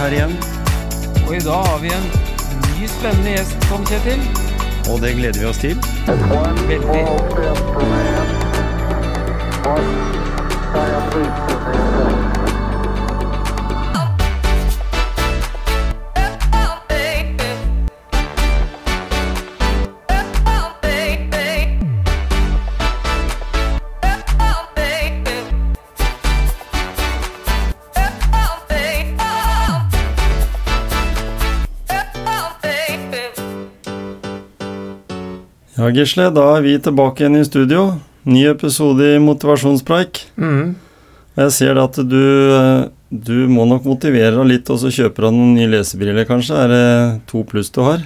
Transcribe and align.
her 0.00 0.12
igjen. 0.16 0.32
Og 1.28 1.34
i 1.36 1.38
dag 1.44 1.64
har 1.66 1.78
vi 1.82 1.90
en 1.92 2.06
ny 2.78 2.86
spennende 2.88 3.30
gjest, 3.34 3.56
Tom 3.68 3.84
Kjetil. 3.86 4.22
Og 4.88 5.00
det 5.02 5.12
gleder 5.18 5.40
vi 5.40 5.46
oss 5.50 5.60
til. 5.60 5.76
Veldig. 6.70 7.04
Ja, 35.80 35.88
Gisle, 35.96 36.26
da 36.36 36.42
er 36.58 36.64
vi 36.66 36.74
tilbake 36.76 37.22
igjen 37.22 37.38
i 37.38 37.44
studio. 37.46 37.82
Ny 38.28 38.42
episode 38.50 39.06
i 39.14 39.20
Motivasjonspreik. 39.24 40.18
Mm. 40.36 40.74
Jeg 41.40 41.52
ser 41.56 41.78
at 41.80 41.96
du, 42.04 42.24
eh, 42.52 42.82
du 43.08 43.46
må 43.48 43.64
nok 43.64 43.86
motivere 43.88 44.34
deg 44.34 44.50
litt, 44.50 44.68
og 44.68 44.76
så 44.82 44.90
kjøper 44.92 45.24
du 45.24 45.38
noen 45.38 45.54
nye 45.56 45.70
lesebriller, 45.72 46.26
kanskje. 46.28 46.58
Er 46.66 46.68
det 46.68 46.82
to 47.30 47.40
pluss 47.48 47.72
du 47.72 47.80
har? 47.86 48.04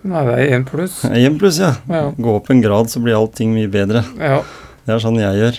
Nei, 0.00 0.22
det 0.24 0.38
er 0.38 0.54
én 0.56 0.64
pluss. 0.64 1.02
Én 1.26 1.36
pluss, 1.36 1.58
ja. 1.60 1.74
Ja. 1.92 2.06
Gå 2.16 2.38
opp 2.38 2.48
en 2.48 2.64
grad, 2.64 2.88
så 2.88 3.04
blir 3.04 3.18
allting 3.18 3.52
mye 3.52 3.68
bedre. 3.68 4.06
ja. 4.16 4.40
Det 4.84 4.92
er 4.96 5.00
sånn 5.00 5.20
jeg 5.20 5.40
gjør. 5.42 5.58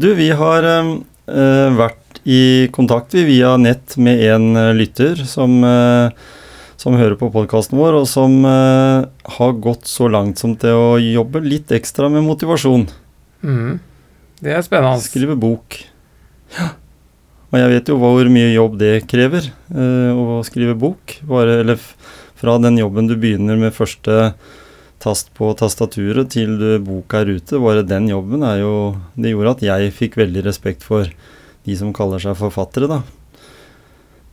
Du, 0.00 0.08
vi 0.16 0.30
har 0.36 0.64
eh, 0.70 1.76
vært 1.76 2.24
i 2.24 2.72
kontakt 2.72 3.12
vi, 3.16 3.26
via 3.34 3.54
nett 3.60 3.98
med 4.00 4.24
en 4.32 4.48
lytter 4.80 5.26
som, 5.28 5.60
eh, 5.64 6.32
som 6.84 6.98
hører 7.00 7.16
på 7.16 7.30
podkasten 7.32 7.78
vår, 7.80 7.96
og 8.02 8.08
som 8.10 8.42
eh, 8.44 9.06
har 9.38 9.52
gått 9.64 9.88
så 9.88 10.10
langt 10.12 10.40
som 10.42 10.52
til 10.60 10.76
å 10.76 10.88
jobbe 11.00 11.40
litt 11.40 11.72
ekstra 11.72 12.10
med 12.12 12.26
motivasjon. 12.26 12.84
Mm. 13.40 13.78
Det 14.44 14.52
er 14.52 14.64
spennende. 14.66 15.00
Skrive 15.00 15.36
bok. 15.40 15.78
Ja. 16.58 16.74
Og 17.54 17.60
jeg 17.60 17.70
vet 17.70 17.88
jo 17.88 17.96
hvor 18.02 18.28
mye 18.34 18.50
jobb 18.50 18.76
det 18.82 18.92
krever, 19.08 19.48
eh, 19.72 20.10
å 20.12 20.42
skrive 20.44 20.76
bok. 20.76 21.16
Bare, 21.30 21.62
eller 21.62 21.80
fra 22.36 22.58
den 22.60 22.76
jobben 22.82 23.08
du 23.08 23.16
begynner 23.16 23.56
med 23.56 23.72
første 23.72 24.34
tast 25.00 25.32
på 25.36 25.50
tastaturet 25.56 26.32
til 26.36 26.56
du, 26.60 26.68
boka 26.84 27.22
er 27.22 27.32
ute. 27.38 27.62
Bare 27.64 27.86
den 27.86 28.10
jobben 28.12 28.44
er 28.44 28.60
jo 28.60 28.74
Det 29.16 29.32
gjorde 29.32 29.56
at 29.56 29.68
jeg 29.70 29.96
fikk 29.96 30.20
veldig 30.20 30.44
respekt 30.44 30.84
for 30.84 31.08
de 31.64 31.76
som 31.80 31.96
kaller 31.96 32.20
seg 32.20 32.36
forfattere, 32.36 32.90
da. 32.90 33.00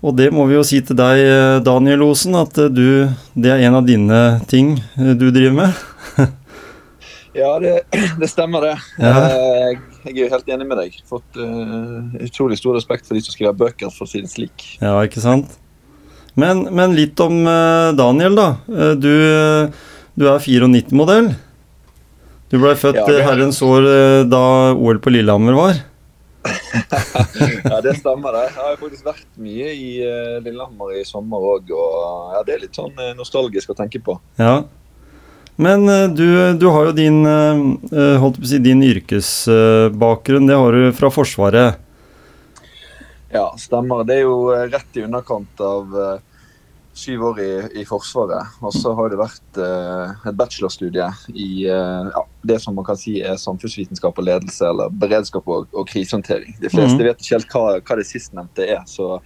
Og 0.01 0.15
det 0.17 0.31
må 0.33 0.47
vi 0.49 0.55
jo 0.57 0.63
si 0.65 0.79
til 0.81 0.97
deg, 0.97 1.19
eh, 1.21 1.59
Daniel 1.65 2.01
Osen, 2.07 2.33
at 2.39 2.57
eh, 2.57 2.71
du 2.73 3.09
Det 3.37 3.51
er 3.53 3.67
en 3.67 3.77
av 3.77 3.85
dine 3.85 4.41
ting 4.49 4.73
eh, 4.97 5.13
du 5.17 5.29
driver 5.31 5.57
med. 5.63 5.81
Ja, 7.31 7.53
det, 7.63 7.85
det 8.19 8.27
stemmer 8.27 8.59
det. 8.65 8.73
Ja. 8.99 9.19
Jeg 10.03 10.09
er 10.11 10.17
jo 10.17 10.25
helt 10.33 10.49
enig 10.51 10.65
med 10.67 10.81
deg. 10.81 10.97
Fått 11.07 11.37
uh, 11.39 12.09
utrolig 12.25 12.57
stor 12.59 12.75
respekt 12.75 13.07
for 13.07 13.15
de 13.15 13.21
som 13.23 13.31
skriver 13.31 13.55
bøker, 13.55 13.87
for 13.95 14.03
å 14.03 14.11
si 14.11 14.19
det 14.19 14.27
slik. 14.33 14.65
Ja, 14.81 14.97
ikke 15.07 15.23
sant? 15.23 15.53
Men, 16.35 16.65
men 16.75 16.91
litt 16.97 17.15
om 17.23 17.37
uh, 17.47 17.93
Daniel, 17.95 18.35
da. 18.35 18.49
Du, 18.99 19.07
du 20.19 20.27
er 20.27 20.43
94-modell. 20.43 21.31
Du 22.51 22.57
ble 22.59 22.75
født 22.75 22.99
Ja, 22.99 23.07
det- 23.07 23.23
herrens 23.29 23.63
år 23.63 23.87
da 24.27 24.43
OL 24.75 24.99
på 24.99 25.15
Lillehammer 25.15 25.55
var. 25.55 25.79
Ja, 27.71 27.81
det 27.81 27.95
stemmer 27.99 28.35
det. 28.35 28.43
Jeg 28.49 28.57
har 28.57 28.77
faktisk 28.79 29.07
vært 29.07 29.25
mye 29.41 29.71
i 29.75 29.89
eh, 30.05 30.37
Lillehammer 30.43 30.95
i 30.99 31.03
sommer 31.07 31.43
òg, 31.53 31.71
og 31.75 32.35
ja, 32.35 32.43
det 32.47 32.55
er 32.55 32.63
litt 32.65 32.77
sånn 32.77 32.93
eh, 32.97 33.13
nostalgisk 33.17 33.73
å 33.73 33.77
tenke 33.77 34.01
på. 34.03 34.17
Ja. 34.41 34.61
Men 35.61 35.85
eh, 35.91 36.07
du, 36.09 36.25
du 36.57 36.67
har 36.73 36.89
jo 36.89 36.97
din, 36.97 37.21
holdt 37.21 38.41
på 38.41 38.47
å 38.47 38.51
si, 38.51 38.61
din 38.63 38.83
yrkesbakgrunn. 38.87 40.49
Det 40.49 40.59
har 40.63 40.77
du 40.77 40.89
fra 40.97 41.11
Forsvaret. 41.13 41.87
Ja, 43.31 43.47
stemmer. 43.59 44.03
Det 44.07 44.19
er 44.19 44.25
jo 44.25 44.51
rett 44.51 44.99
i 44.99 45.05
underkant 45.05 45.63
av 45.63 45.95
syv 46.93 47.23
år 47.31 47.39
i, 47.41 47.51
i 47.81 47.85
Forsvaret. 47.87 48.57
Og 48.61 48.73
så 48.75 48.93
har 48.97 49.11
det 49.11 49.19
vært 49.19 49.59
uh, 49.59 50.11
et 50.27 50.37
bachelorstudie 50.37 51.07
i 51.31 51.49
uh, 51.69 52.09
ja, 52.11 52.25
det 52.51 52.59
som 52.63 52.75
man 52.77 52.87
kan 52.87 52.99
si 52.99 53.19
er 53.23 53.39
samfunnsvitenskap 53.39 54.19
og 54.19 54.27
ledelse, 54.27 54.65
eller 54.67 54.91
beredskap 55.03 55.47
og, 55.47 55.69
og 55.71 55.87
krisehåndtering. 55.91 56.57
De 56.61 56.71
fleste 56.71 56.99
mm. 56.99 57.07
vet 57.07 57.23
ikke 57.23 57.37
helt 57.37 57.55
hva, 57.55 57.65
hva 57.79 57.99
det 58.01 58.09
sistnevnte 58.09 58.67
er. 58.67 58.83
så 58.89 59.17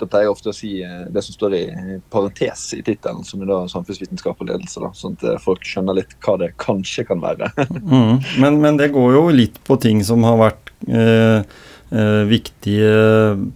da 0.00 0.06
pleier 0.08 0.28
jeg 0.28 0.32
ofte 0.32 0.48
å 0.48 0.56
si 0.56 0.70
eh, 0.80 1.00
det 1.12 1.22
som 1.24 1.36
står 1.36 1.56
i 1.58 1.64
parentes 2.12 2.62
i 2.76 2.80
tittelen, 2.84 3.24
som 3.26 3.42
er 3.44 3.50
da 3.50 3.58
samfunnsvitenskap 3.68 4.38
og 4.40 4.48
ledelse. 4.48 4.80
Da, 4.80 4.92
sånn 4.96 5.18
at 5.18 5.42
folk 5.44 5.66
skjønner 5.66 5.98
litt 5.98 6.14
hva 6.24 6.38
det 6.40 6.54
kanskje 6.60 7.06
kan 7.10 7.22
være. 7.24 7.52
Mm. 7.90 8.20
Men, 8.42 8.58
men 8.62 8.76
det 8.78 8.90
går 8.94 9.14
jo 9.16 9.22
litt 9.34 9.56
på 9.66 9.74
ting 9.80 10.02
som 10.06 10.22
har 10.26 10.36
vært 10.38 10.70
eh, 10.86 11.40
eh, 11.90 12.22
viktige 12.30 12.92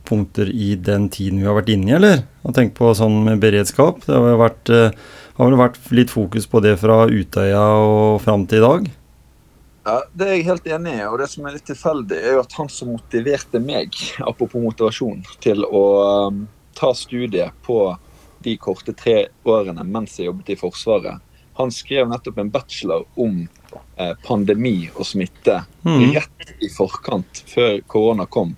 punkter 0.08 0.50
i 0.50 0.74
den 0.76 1.08
tiden 1.12 1.40
vi 1.42 1.48
har 1.48 1.56
vært 1.58 1.72
inne 1.74 1.90
i, 1.92 1.96
eller? 1.98 2.24
Og 2.44 2.56
tenk 2.56 2.74
på 2.78 2.92
sånn 2.96 3.22
med 3.26 3.42
beredskap. 3.42 4.02
Det 4.06 4.14
har, 4.14 4.36
vært, 4.40 4.70
eh, 4.70 4.92
har 5.38 5.50
vel 5.50 5.60
vært 5.60 5.80
litt 5.94 6.12
fokus 6.12 6.46
på 6.50 6.62
det 6.64 6.76
fra 6.82 7.04
Utøya 7.08 7.64
og 7.80 8.20
fram 8.24 8.46
til 8.50 8.62
i 8.62 8.66
dag? 8.66 8.92
Ja, 9.84 9.98
Det 10.16 10.26
er 10.26 10.34
jeg 10.38 10.46
helt 10.48 10.66
enig 10.66 10.94
i. 10.96 11.04
og 11.04 11.18
Det 11.18 11.28
som 11.28 11.46
er 11.46 11.52
litt 11.58 11.66
tilfeldig, 11.68 12.16
er 12.16 12.38
jo 12.38 12.40
at 12.40 12.52
han 12.56 12.68
som 12.68 12.88
motiverte 12.94 13.60
meg, 13.60 13.92
apropos 14.20 14.62
motivasjon, 14.62 15.22
til 15.44 15.64
å 15.64 15.84
um, 16.28 16.46
ta 16.74 16.94
studiet 16.96 17.52
på 17.62 17.96
de 18.44 18.56
korte 18.56 18.94
tre 18.96 19.28
årene 19.44 19.84
mens 19.84 20.18
jeg 20.18 20.28
jobbet 20.30 20.54
i 20.54 20.56
Forsvaret, 20.60 21.20
han 21.54 21.70
skrev 21.70 22.08
nettopp 22.10 22.40
en 22.40 22.50
bachelor 22.50 23.04
om 23.20 23.44
pandemi 24.26 24.88
og 24.94 25.06
smitte 25.06 25.60
mm. 25.86 26.00
rett 26.16 26.54
i 26.64 26.68
forkant, 26.72 27.44
før 27.46 27.78
korona 27.86 28.26
kom. 28.26 28.56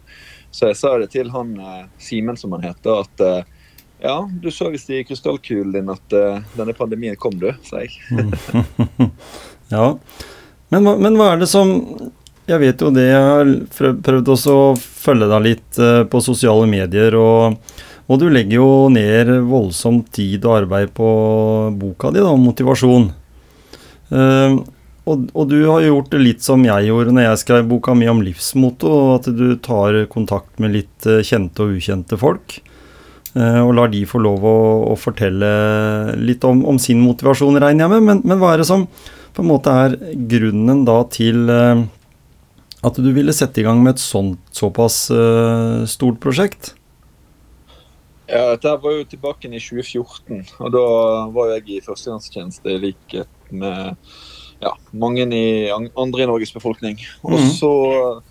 Så 0.56 0.70
jeg 0.70 0.78
sa 0.80 0.94
det 0.96 1.10
til 1.12 1.28
han 1.34 1.50
eh, 1.60 1.84
Simen, 2.00 2.38
som 2.40 2.54
han 2.56 2.64
heter, 2.64 3.02
at 3.04 3.24
eh, 3.24 3.56
ja, 4.06 4.30
du 4.42 4.50
så 4.50 4.70
visst 4.72 4.88
i 4.90 5.02
krystallkulen 5.04 5.74
din 5.74 5.90
at 5.92 6.14
eh, 6.16 6.38
denne 6.56 6.72
pandemien 6.76 7.16
kom, 7.20 7.36
du, 7.40 7.50
sa 7.66 7.84
jeg. 7.84 7.92
Ja. 9.66 9.96
Men, 10.70 10.86
men 11.02 11.16
hva 11.18 11.32
er 11.32 11.40
det 11.40 11.48
som 11.50 11.72
Jeg 12.46 12.60
vet 12.62 12.82
jo 12.82 12.92
det, 12.94 13.08
jeg 13.08 13.22
har 13.26 13.48
prøvd 14.06 14.28
også 14.30 14.52
å 14.54 14.66
følge 14.78 15.26
deg 15.32 15.42
litt 15.42 15.80
eh, 15.82 16.04
på 16.06 16.22
sosiale 16.22 16.68
medier, 16.70 17.16
og, 17.18 17.58
og 18.06 18.20
du 18.22 18.28
legger 18.30 18.60
jo 18.60 18.68
ned 18.94 19.32
voldsom 19.50 20.04
tid 20.14 20.46
og 20.46 20.60
arbeid 20.60 20.94
på 20.94 21.10
boka 21.74 22.14
di, 22.14 22.22
da, 22.22 22.30
om 22.30 22.46
motivasjon. 22.46 23.10
Eh, 24.14 24.56
og, 25.06 25.28
og 25.38 25.48
du 25.50 25.58
har 25.68 25.84
gjort 25.86 26.10
det 26.12 26.20
litt 26.22 26.42
som 26.44 26.64
jeg 26.66 26.88
gjorde 26.88 27.12
når 27.14 27.28
jeg 27.28 27.42
skrev 27.44 27.66
boka 27.70 27.94
mi 27.94 28.08
om 28.10 28.22
livsmotto, 28.26 28.92
at 29.16 29.28
du 29.38 29.48
tar 29.62 30.00
kontakt 30.12 30.58
med 30.62 30.74
litt 30.74 31.06
eh, 31.06 31.22
kjente 31.26 31.62
og 31.62 31.76
ukjente 31.78 32.18
folk. 32.20 32.58
eh, 33.38 33.60
Og 33.62 33.74
lar 33.78 33.92
de 33.92 34.02
få 34.08 34.18
lov 34.24 34.44
å, 34.46 34.56
å 34.90 34.96
fortelle 34.98 35.50
litt 36.18 36.44
om, 36.44 36.64
om 36.66 36.78
sin 36.82 37.00
motivasjon, 37.04 37.60
regner 37.62 37.86
jeg 37.86 37.94
med. 37.94 38.08
Men, 38.08 38.24
men 38.26 38.40
hva 38.42 38.54
er 38.54 38.62
det 38.64 38.68
som 38.70 38.88
på 39.36 39.44
en 39.44 39.50
måte 39.52 39.72
er 39.84 39.94
grunnen 40.30 40.82
da 40.88 41.02
til 41.12 41.46
eh, 41.52 41.84
at 42.86 42.98
du 43.02 43.08
ville 43.14 43.34
sette 43.34 43.62
i 43.62 43.66
gang 43.66 43.80
med 43.82 43.96
et 43.96 44.02
sånt 44.02 44.42
såpass 44.54 45.06
stort 45.90 46.20
prosjekt? 46.22 46.74
Ja, 48.26 48.56
dette 48.56 48.72
var 48.82 48.94
jo 48.96 49.04
tilbake 49.06 49.46
i 49.46 49.58
2014, 49.62 50.40
og 50.58 50.72
da 50.74 50.84
var 51.34 51.52
jeg 51.54 51.76
i 51.76 51.82
førstegangstjeneste 51.84 52.72
i 52.74 52.80
likhet 52.82 53.52
med 53.54 53.94
ja, 54.62 54.72
mange 54.92 55.26
i, 55.32 55.68
andre 55.70 56.22
i 56.22 56.26
Norges 56.26 56.52
befolkning. 56.54 56.98
Og 57.24 57.32
Mhm. 57.32 57.50
så 57.58 58.22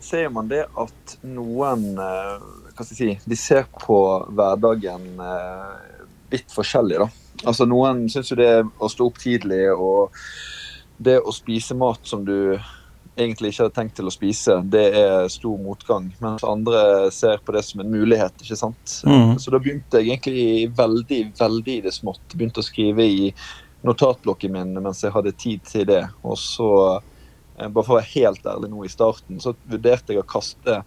ser 0.00 0.30
man 0.30 0.48
det 0.48 0.64
at 0.76 1.16
noen 1.22 1.98
eh, 1.98 2.38
hva 2.74 2.84
skal 2.84 2.96
jeg 2.96 3.18
si, 3.18 3.28
de 3.28 3.36
ser 3.36 3.66
på 3.78 3.98
hverdagen 4.32 5.20
eh, 5.20 6.04
litt 6.32 6.48
forskjellig. 6.54 6.98
da. 6.98 7.08
Altså 7.44 7.66
Noen 7.68 8.06
syns 8.08 8.30
jo 8.30 8.36
det 8.36 8.64
å 8.80 8.88
stå 8.90 9.06
opp 9.06 9.18
tidlig 9.18 9.66
og 9.76 10.10
det 11.00 11.18
å 11.20 11.32
spise 11.32 11.74
mat 11.76 12.00
som 12.04 12.24
du 12.24 12.58
egentlig 13.16 13.50
ikke 13.50 13.64
hadde 13.66 13.74
tenkt 13.76 13.94
til 13.96 14.06
å 14.08 14.12
spise, 14.12 14.54
det 14.70 14.94
er 14.96 15.28
stor 15.28 15.58
motgang. 15.60 16.10
Mens 16.22 16.44
andre 16.46 17.10
ser 17.12 17.38
på 17.44 17.52
det 17.52 17.64
som 17.66 17.80
en 17.82 17.90
mulighet. 17.92 18.32
ikke 18.40 18.56
sant? 18.56 19.00
Mm. 19.04 19.34
Så 19.40 19.50
da 19.52 19.58
begynte 19.58 20.00
jeg 20.00 20.14
egentlig 20.18 20.70
veldig, 20.76 21.32
veldig 21.36 21.74
i 21.78 21.80
det 21.84 21.92
smått. 21.92 22.22
Begynte 22.34 22.62
å 22.62 22.64
skrive 22.64 23.04
i 23.04 23.32
notatblokken 23.86 24.52
min 24.52 24.74
mens 24.82 25.04
jeg 25.04 25.14
hadde 25.14 25.36
tid 25.36 25.64
til 25.68 25.86
det. 25.88 26.02
Og 26.22 26.38
så, 26.38 26.70
eh, 27.56 27.68
bare 27.68 27.84
for 27.84 27.96
å 27.96 28.00
være 28.00 28.14
helt 28.14 28.46
ærlig 28.46 28.70
nå 28.70 28.84
i 28.84 28.92
starten, 28.92 29.40
så 29.40 29.54
vurderte 29.70 30.14
jeg 30.14 30.22
å 30.22 30.28
kaste 30.28 30.82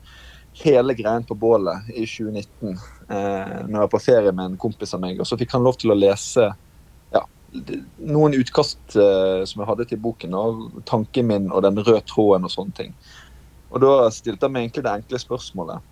hele 0.62 0.94
greien 0.94 1.24
på 1.26 1.36
bålet 1.36 1.90
i 1.90 2.06
2019 2.06 2.76
eh, 3.10 3.64
når 3.66 3.74
jeg 3.74 3.82
var 3.82 3.94
på 3.94 4.04
ferie 4.04 4.32
med 4.32 4.52
en 4.52 4.60
kompis 4.62 4.94
av 4.94 5.02
meg. 5.02 5.20
Og 5.20 5.30
så 5.30 5.38
fikk 5.40 5.56
han 5.56 5.66
lov 5.66 5.80
til 5.82 5.94
å 5.94 5.98
lese 5.98 6.52
ja, 7.14 7.24
noen 7.98 8.38
utkast 8.38 8.98
eh, 8.98 9.42
som 9.50 9.64
jeg 9.64 9.72
hadde 9.72 9.88
til 9.90 10.04
boken, 10.04 10.38
og 10.38 10.84
tanken 10.90 11.30
min 11.32 11.50
og 11.52 11.66
den 11.66 11.82
røde 11.82 12.04
tråden 12.10 12.46
og 12.46 12.54
sånne 12.54 12.78
ting. 12.78 12.94
Og 13.74 13.82
da 13.82 14.12
stilte 14.14 14.46
jeg 14.46 14.54
meg 14.54 14.68
egentlig 14.68 14.86
det 14.86 14.94
enkle 15.00 15.24
spørsmålet. 15.24 15.90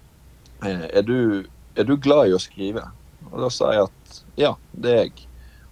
Eh, 0.62 0.86
er 1.02 1.08
du 1.08 1.50
er 1.76 1.88
du 1.88 1.96
glad 1.98 2.30
i 2.30 2.36
å 2.36 2.42
skrive? 2.42 2.84
Og 3.32 3.38
da 3.46 3.50
sa 3.54 3.72
jeg 3.76 3.88
at 3.88 4.24
ja, 4.40 4.56
det 4.74 4.92
er 4.92 5.04
jeg. 5.06 5.28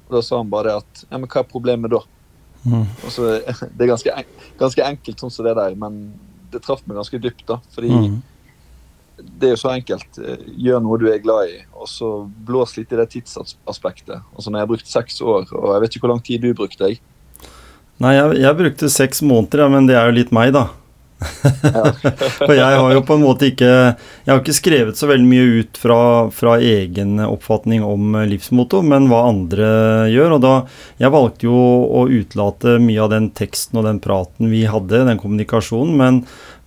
Og 0.10 0.18
da 0.18 0.22
sa 0.26 0.40
han 0.42 0.50
bare 0.50 0.72
det 0.72 0.80
at 0.82 1.04
ja, 1.06 1.18
men 1.18 1.30
hva 1.30 1.44
er 1.44 1.52
problemet 1.52 1.92
da? 1.94 2.00
Mm. 2.66 2.82
Og 3.06 3.12
så, 3.14 3.30
det 3.78 3.86
er 3.86 3.92
ganske, 3.94 4.24
ganske 4.60 4.84
enkelt 4.90 5.22
sånn 5.22 5.32
som 5.32 5.46
det 5.48 5.54
der, 5.60 5.78
men 5.80 6.02
det 6.52 6.64
traff 6.66 6.82
meg 6.90 6.98
ganske 6.98 7.20
dypt, 7.22 7.46
da. 7.48 7.60
Fordi 7.76 7.92
Mm. 7.94 8.18
det 9.40 9.50
er 9.50 9.54
jo 9.54 9.60
så 9.62 9.74
enkelt. 9.76 10.18
Gjør 10.58 10.82
noe 10.82 10.98
du 10.98 11.06
er 11.12 11.20
glad 11.22 11.50
i, 11.52 11.60
og 11.76 11.88
så 11.92 12.10
blås 12.48 12.78
litt 12.78 12.92
i 12.92 12.98
det 12.98 13.10
tidsaspektet. 13.14 14.22
Altså 14.34 14.50
når 14.50 14.58
jeg 14.62 14.66
har 14.66 14.72
brukt 14.74 14.88
seks 14.90 15.22
år, 15.22 15.46
og 15.54 15.74
jeg 15.76 15.82
vet 15.84 15.96
ikke 15.96 16.06
hvor 16.08 16.14
lang 16.16 16.24
tid 16.26 16.42
du 16.42 16.54
brukte, 16.58 16.88
jeg. 16.90 17.02
Nei, 18.00 18.14
jeg, 18.16 18.38
jeg 18.40 18.56
brukte 18.56 18.90
seks 18.90 19.22
måneder, 19.22 19.66
ja, 19.66 19.68
men 19.70 19.88
det 19.90 19.96
er 20.00 20.08
jo 20.08 20.16
litt 20.16 20.32
meg, 20.32 20.54
da. 20.56 20.70
For 22.48 22.54
jeg 22.56 22.63
har 22.80 22.94
jo 22.94 23.01
på 23.04 23.18
en 23.18 23.24
måte 23.25 23.50
ikke 23.50 23.68
Jeg 23.68 24.30
har 24.30 24.38
ikke 24.39 24.56
skrevet 24.56 25.00
så 25.00 25.10
veldig 25.10 25.27
mye 25.27 25.48
ut 25.60 25.80
fra, 25.81 26.00
fra 26.31 26.54
egen 26.63 27.19
oppfatning 27.25 27.83
om 27.83 28.16
eh, 28.16 28.27
livsmotto, 28.30 28.80
men 28.88 29.10
hva 29.12 29.25
andre 29.27 29.71
gjør. 30.13 30.38
Og 30.38 30.44
da 30.45 30.54
Jeg 31.01 31.16
valgte 31.16 31.50
jo 31.50 31.57
å 32.00 32.06
utelate 32.07 32.77
mye 32.83 33.04
av 33.04 33.12
den 33.16 33.31
teksten 33.36 33.81
og 33.81 33.89
den 33.89 34.00
praten 34.04 34.51
vi 34.51 34.63
hadde, 34.69 35.04
den 35.10 35.19
kommunikasjonen, 35.19 35.98
men, 36.00 36.21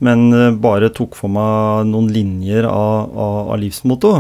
men 0.05 0.27
eh, 0.37 0.51
bare 0.53 0.93
tok 0.93 1.17
for 1.17 1.33
meg 1.33 1.89
noen 1.89 2.11
linjer 2.13 2.69
av, 2.69 3.09
av, 3.09 3.39
av 3.55 3.63
livsmotto. 3.63 4.19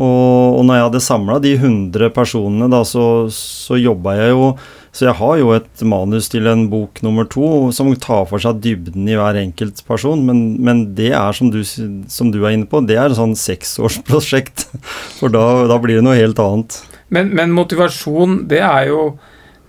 Og, 0.00 0.58
og 0.58 0.62
når 0.64 0.76
jeg 0.76 0.86
hadde 0.88 1.04
samla 1.04 1.40
de 1.44 1.54
100 1.56 2.12
personene, 2.16 2.68
da, 2.72 2.84
så, 2.88 3.04
så 3.32 3.80
jobba 3.80 4.16
jeg 4.16 4.36
jo 4.36 4.52
så 4.90 5.06
jeg 5.06 5.18
har 5.20 5.36
jo 5.38 5.52
et 5.54 5.82
manus 5.86 6.26
til 6.32 6.48
en 6.50 6.64
bok 6.70 6.98
nummer 7.06 7.26
to 7.30 7.70
som 7.74 7.92
tar 7.94 8.24
for 8.26 8.42
seg 8.42 8.58
dybden 8.64 9.06
i 9.06 9.14
hver 9.18 9.38
enkelt 9.38 9.84
person, 9.86 10.24
men, 10.26 10.56
men 10.58 10.82
det 10.98 11.12
er 11.14 11.36
som 11.36 11.52
du, 11.54 11.60
som 11.62 12.32
du 12.34 12.40
er 12.42 12.56
inne 12.56 12.66
på, 12.66 12.82
det 12.82 12.98
er 12.98 13.14
sånn 13.14 13.36
seksårsprosjekt. 13.38 14.66
For 15.20 15.30
da, 15.30 15.44
da 15.70 15.78
blir 15.82 16.00
det 16.00 16.06
noe 16.06 16.18
helt 16.18 16.42
annet. 16.42 16.80
Men, 17.14 17.30
men 17.38 17.54
motivasjon, 17.54 18.48
det 18.50 18.62
er, 18.66 18.88
jo, 18.90 19.04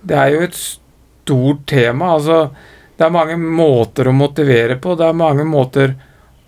det 0.02 0.18
er 0.18 0.34
jo 0.34 0.42
et 0.48 0.58
stort 0.58 1.62
tema. 1.70 2.16
Altså, 2.16 2.42
det 2.98 3.06
er 3.06 3.14
mange 3.14 3.38
måter 3.38 4.10
å 4.10 4.16
motivere 4.16 4.78
på. 4.82 4.96
Det 4.98 5.06
er 5.06 5.22
mange 5.22 5.46
måter 5.46 5.94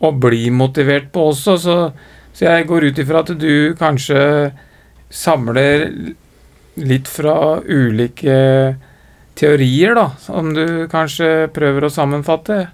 å 0.02 0.10
bli 0.18 0.48
motivert 0.54 1.12
på 1.14 1.30
også. 1.30 1.56
Så, 1.62 1.78
så 2.34 2.46
jeg 2.50 2.66
går 2.70 2.90
ut 2.90 3.00
ifra 3.02 3.22
at 3.22 3.32
du 3.38 3.74
kanskje 3.78 4.20
samler 5.14 5.88
litt 6.80 7.08
fra 7.10 7.60
ulike 7.64 8.38
teorier, 9.34 9.94
da, 9.98 10.08
som 10.20 10.52
du 10.54 10.86
kanskje 10.90 11.48
prøver 11.54 11.86
å 11.86 11.92
sammenfatte. 11.92 12.64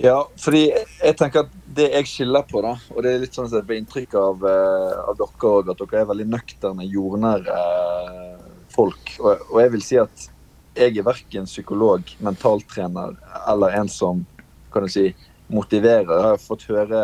Ja, 0.00 0.16
fordi 0.40 0.70
jeg 0.70 1.16
tenker 1.20 1.44
at 1.44 1.56
det 1.76 1.90
jeg 1.92 2.08
skiller 2.08 2.46
på, 2.48 2.62
da, 2.64 2.72
og 2.94 3.04
det 3.04 3.12
er 3.12 3.22
litt 3.22 3.36
sånn 3.36 3.50
at 3.50 3.58
jeg 3.58 3.66
får 3.68 3.78
inntrykk 3.78 4.14
av, 4.16 4.46
eh, 4.48 4.94
av 5.10 5.18
dere 5.18 5.50
òg, 5.50 5.70
at 5.70 5.82
dere 5.82 6.00
er 6.00 6.08
veldig 6.08 6.28
nøkterne, 6.32 6.86
jordnære 6.88 7.56
eh, 7.56 8.46
folk. 8.72 9.12
Og, 9.20 9.44
og 9.50 9.58
jeg 9.60 9.74
vil 9.74 9.84
si 9.84 10.00
at 10.00 10.30
jeg 10.78 10.96
er 10.96 11.04
verken 11.04 11.48
psykolog, 11.50 12.14
mentaltrener 12.24 13.18
eller 13.50 13.76
en 13.76 13.90
som 13.92 14.24
kan 14.72 14.86
du 14.86 14.92
si, 14.92 15.10
motiverer. 15.50 16.08
Jeg 16.08 16.28
har 16.30 16.42
fått 16.42 16.68
høre 16.70 17.02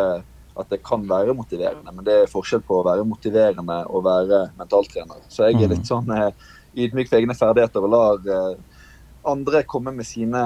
at 0.57 0.71
det 0.73 0.81
kan 0.87 1.05
være 1.09 1.35
motiverende, 1.37 1.93
men 1.93 2.07
det 2.07 2.15
er 2.23 2.31
forskjell 2.33 2.63
på 2.65 2.81
å 2.81 2.87
være 2.87 3.05
motiverende 3.09 3.83
og 3.93 4.07
være 4.07 4.47
mentaltrener. 4.59 5.21
Så 5.29 5.49
jeg 5.51 5.61
er 5.63 5.73
litt 5.75 5.89
sånn 5.89 6.09
eh, 6.15 6.33
ydmyk 6.87 7.11
for 7.11 7.21
egne 7.21 7.37
ferdigheter 7.37 7.85
og 7.85 7.93
lar 7.93 8.31
eh, 8.33 8.83
andre 9.27 9.63
komme 9.69 9.93
med 9.97 10.09
sine 10.09 10.43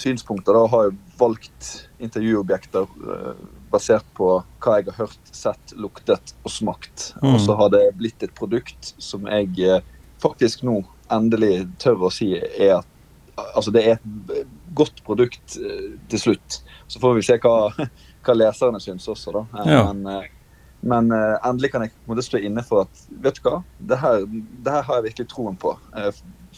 synspunkter. 0.00 0.56
Da 0.56 0.66
har 0.72 0.88
jeg 0.88 0.98
valgt 1.20 1.72
intervjuobjekter 2.02 2.86
eh, 2.88 3.42
basert 3.72 4.06
på 4.16 4.30
hva 4.62 4.78
jeg 4.78 4.88
har 4.90 4.98
hørt, 5.06 5.32
sett, 5.32 5.74
luktet 5.76 6.34
og 6.42 6.52
smakt. 6.52 7.12
Mm. 7.22 7.34
Og 7.34 7.40
så 7.44 7.56
har 7.58 7.72
det 7.74 7.84
blitt 7.98 8.24
et 8.24 8.34
produkt 8.36 8.94
som 9.02 9.28
jeg 9.28 9.52
eh, 9.60 9.84
faktisk 10.22 10.64
nå 10.68 10.80
endelig 11.12 11.66
tør 11.82 12.08
å 12.08 12.14
si 12.14 12.34
er 12.38 12.78
at 12.80 12.88
Altså, 13.32 13.72
det 13.72 13.80
er 13.88 13.94
et 13.96 14.48
godt 14.76 14.98
produkt 15.06 15.54
eh, 15.56 15.94
til 16.12 16.20
slutt. 16.20 16.58
Så 16.84 17.00
får 17.00 17.14
vi 17.16 17.22
se 17.24 17.38
hva, 17.40 17.72
hva 18.24 18.34
leserne 18.38 18.80
syns 18.80 19.08
også, 19.08 19.32
da. 19.32 19.42
Eh, 19.60 19.72
Ja. 19.72 19.92
Men, 19.92 20.06
eh, 20.06 20.28
men 20.84 21.12
eh, 21.12 21.38
endelig 21.46 21.70
kan 21.72 21.82
jeg 21.82 21.90
på 21.94 22.10
en 22.10 22.16
måte 22.16 22.24
stå 22.26 22.38
inne 22.42 22.62
for 22.66 22.80
at 22.82 23.02
vet 23.22 23.36
du 23.38 23.42
hva, 23.48 23.62
det 23.78 23.98
her, 24.02 24.24
det 24.26 24.72
her 24.72 24.82
har 24.82 24.96
jeg 25.00 25.04
virkelig 25.12 25.28
troen 25.30 25.56
på. 25.56 25.76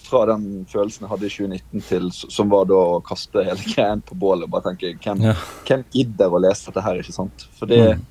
Fra 0.05 0.25
den 0.27 0.65
følelsen 0.69 1.05
jeg 1.05 1.11
hadde 1.11 1.27
i 1.29 1.35
2019 1.35 1.83
til 1.89 2.09
som 2.13 2.49
var 2.51 2.65
da 2.67 2.75
å 2.75 3.03
kaste 3.05 3.45
hele 3.45 3.63
greien 3.75 4.01
på 4.03 4.17
bålet 4.19 4.45
og 4.49 4.51
bare 4.57 4.71
tenke 4.73 4.95
hvem, 4.99 5.21
Ja. 5.29 5.35
hvem 5.69 5.85
gidder 5.95 6.33
å 6.33 6.41
lese 6.43 6.67
dette 6.71 6.83
her, 6.83 6.99
ikke 7.03 7.13
sant? 7.13 7.47
For 7.59 7.67
det, 7.67 7.83
Mm. 7.99 8.05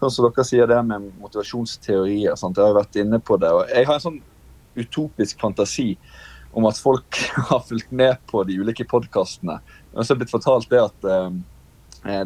sånn 0.00 0.10
som 0.10 0.26
dere 0.28 0.44
sier 0.44 0.66
det 0.66 0.82
med 0.84 1.06
motivasjonsteorier, 1.22 2.36
sant? 2.36 2.56
jeg 2.56 2.64
har 2.66 2.74
jo 2.74 2.80
vært 2.80 3.00
inne 3.00 3.18
på 3.20 3.38
det. 3.40 3.48
og 3.50 3.68
Jeg 3.72 3.86
har 3.86 3.94
en 3.94 4.00
sånn 4.00 4.20
utopisk 4.76 5.38
fantasi 5.40 5.96
om 6.52 6.66
at 6.66 6.76
folk 6.76 7.14
har 7.50 7.60
fulgt 7.60 7.90
med 7.92 8.18
på 8.30 8.44
de 8.46 8.58
ulike 8.60 8.84
podkastene. 8.90 9.60
Og 9.94 10.04
så 10.04 10.12
har 10.14 10.18
blitt 10.20 10.30
fortalt 10.34 10.68
det 10.68 10.80
at 10.82 11.04
eh, 11.04 11.30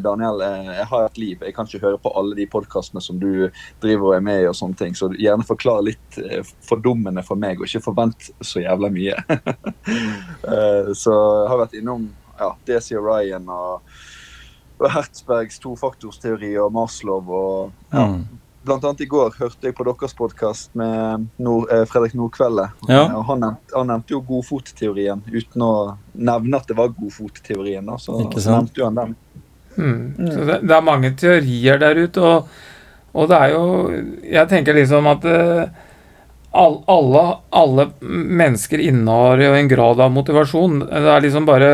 Daniel, 0.03 0.41
eh, 0.43 0.71
jeg 0.79 0.87
har 0.91 1.05
et 1.05 1.17
liv. 1.17 1.43
Jeg 1.45 1.55
kan 1.55 1.65
ikke 1.69 1.81
høre 1.85 1.99
på 2.03 2.11
alle 2.19 2.35
de 2.35 2.45
podkastene 2.51 3.01
som 3.01 3.19
du 3.21 3.49
driver 3.81 4.09
og 4.09 4.15
er 4.17 4.25
med 4.25 4.41
i. 4.43 4.47
og 4.49 4.55
sånne 4.59 4.75
ting, 4.77 4.93
Så 4.95 5.09
gjerne 5.15 5.47
forklar 5.47 5.81
litt 5.85 6.17
eh, 6.19 6.43
fordummende 6.67 7.23
for 7.23 7.39
meg, 7.39 7.59
og 7.59 7.67
ikke 7.67 7.83
forvent 7.87 8.29
så 8.41 8.63
jævla 8.65 8.91
mye. 8.91 9.15
Eh, 10.49 10.91
så 10.95 11.11
jeg 11.13 11.49
har 11.51 11.59
vært 11.59 11.73
innom 11.79 12.05
ja, 12.39 12.51
Desi 12.65 12.95
og 12.95 13.03
Ryan 13.09 13.47
og, 13.51 13.81
og 14.79 14.91
Hertzbergs 14.93 15.59
tofaktorsteori 15.59 16.53
og 16.63 16.71
Maslow. 16.75 17.25
og 17.27 17.71
ja, 17.93 18.05
Mm. 18.07 18.27
Blant 18.65 18.83
annet 18.83 19.01
i 19.01 19.07
går 19.07 19.31
hørte 19.39 19.69
jeg 19.69 19.73
på 19.77 19.85
deres 19.87 20.13
podkast 20.13 20.73
med 20.75 21.27
Nord, 21.39 21.69
eh, 21.71 21.85
Fredrik 21.87 22.13
Nordkvelde. 22.13 22.65
Ja. 22.89 23.05
Og 23.15 23.23
han, 23.29 23.39
nevnte, 23.39 23.71
han 23.75 23.87
nevnte 23.87 24.11
jo 24.13 24.19
godfotteorien 24.27 25.21
uten 25.31 25.63
å 25.63 25.71
nevne 26.13 26.59
at 26.59 26.67
det 26.67 26.75
var 26.77 26.91
godfotteorien. 26.91 27.87
Så, 27.97 28.17
så 28.35 28.51
nevnte 28.57 28.81
jo 28.81 28.89
han 28.89 28.99
den. 28.99 29.15
Mm. 29.77 30.15
Så 30.17 30.47
det, 30.47 30.57
det 30.67 30.75
er 30.75 30.85
mange 30.85 31.13
teorier 31.19 31.79
der 31.81 31.99
ute, 31.99 32.23
og, 32.23 32.49
og 33.13 33.29
det 33.29 33.37
er 33.37 33.53
jo 33.53 33.63
Jeg 34.27 34.49
tenker 34.51 34.75
liksom 34.75 35.07
at 35.07 35.23
eh, 35.29 35.69
all, 36.51 36.81
alle, 36.89 37.23
alle 37.49 37.87
mennesker 38.01 38.81
innehar 38.83 39.41
jo 39.43 39.55
en 39.55 39.71
grad 39.71 40.03
av 40.03 40.13
motivasjon. 40.13 40.83
Det 40.89 41.15
er 41.15 41.25
liksom 41.25 41.47
bare 41.49 41.73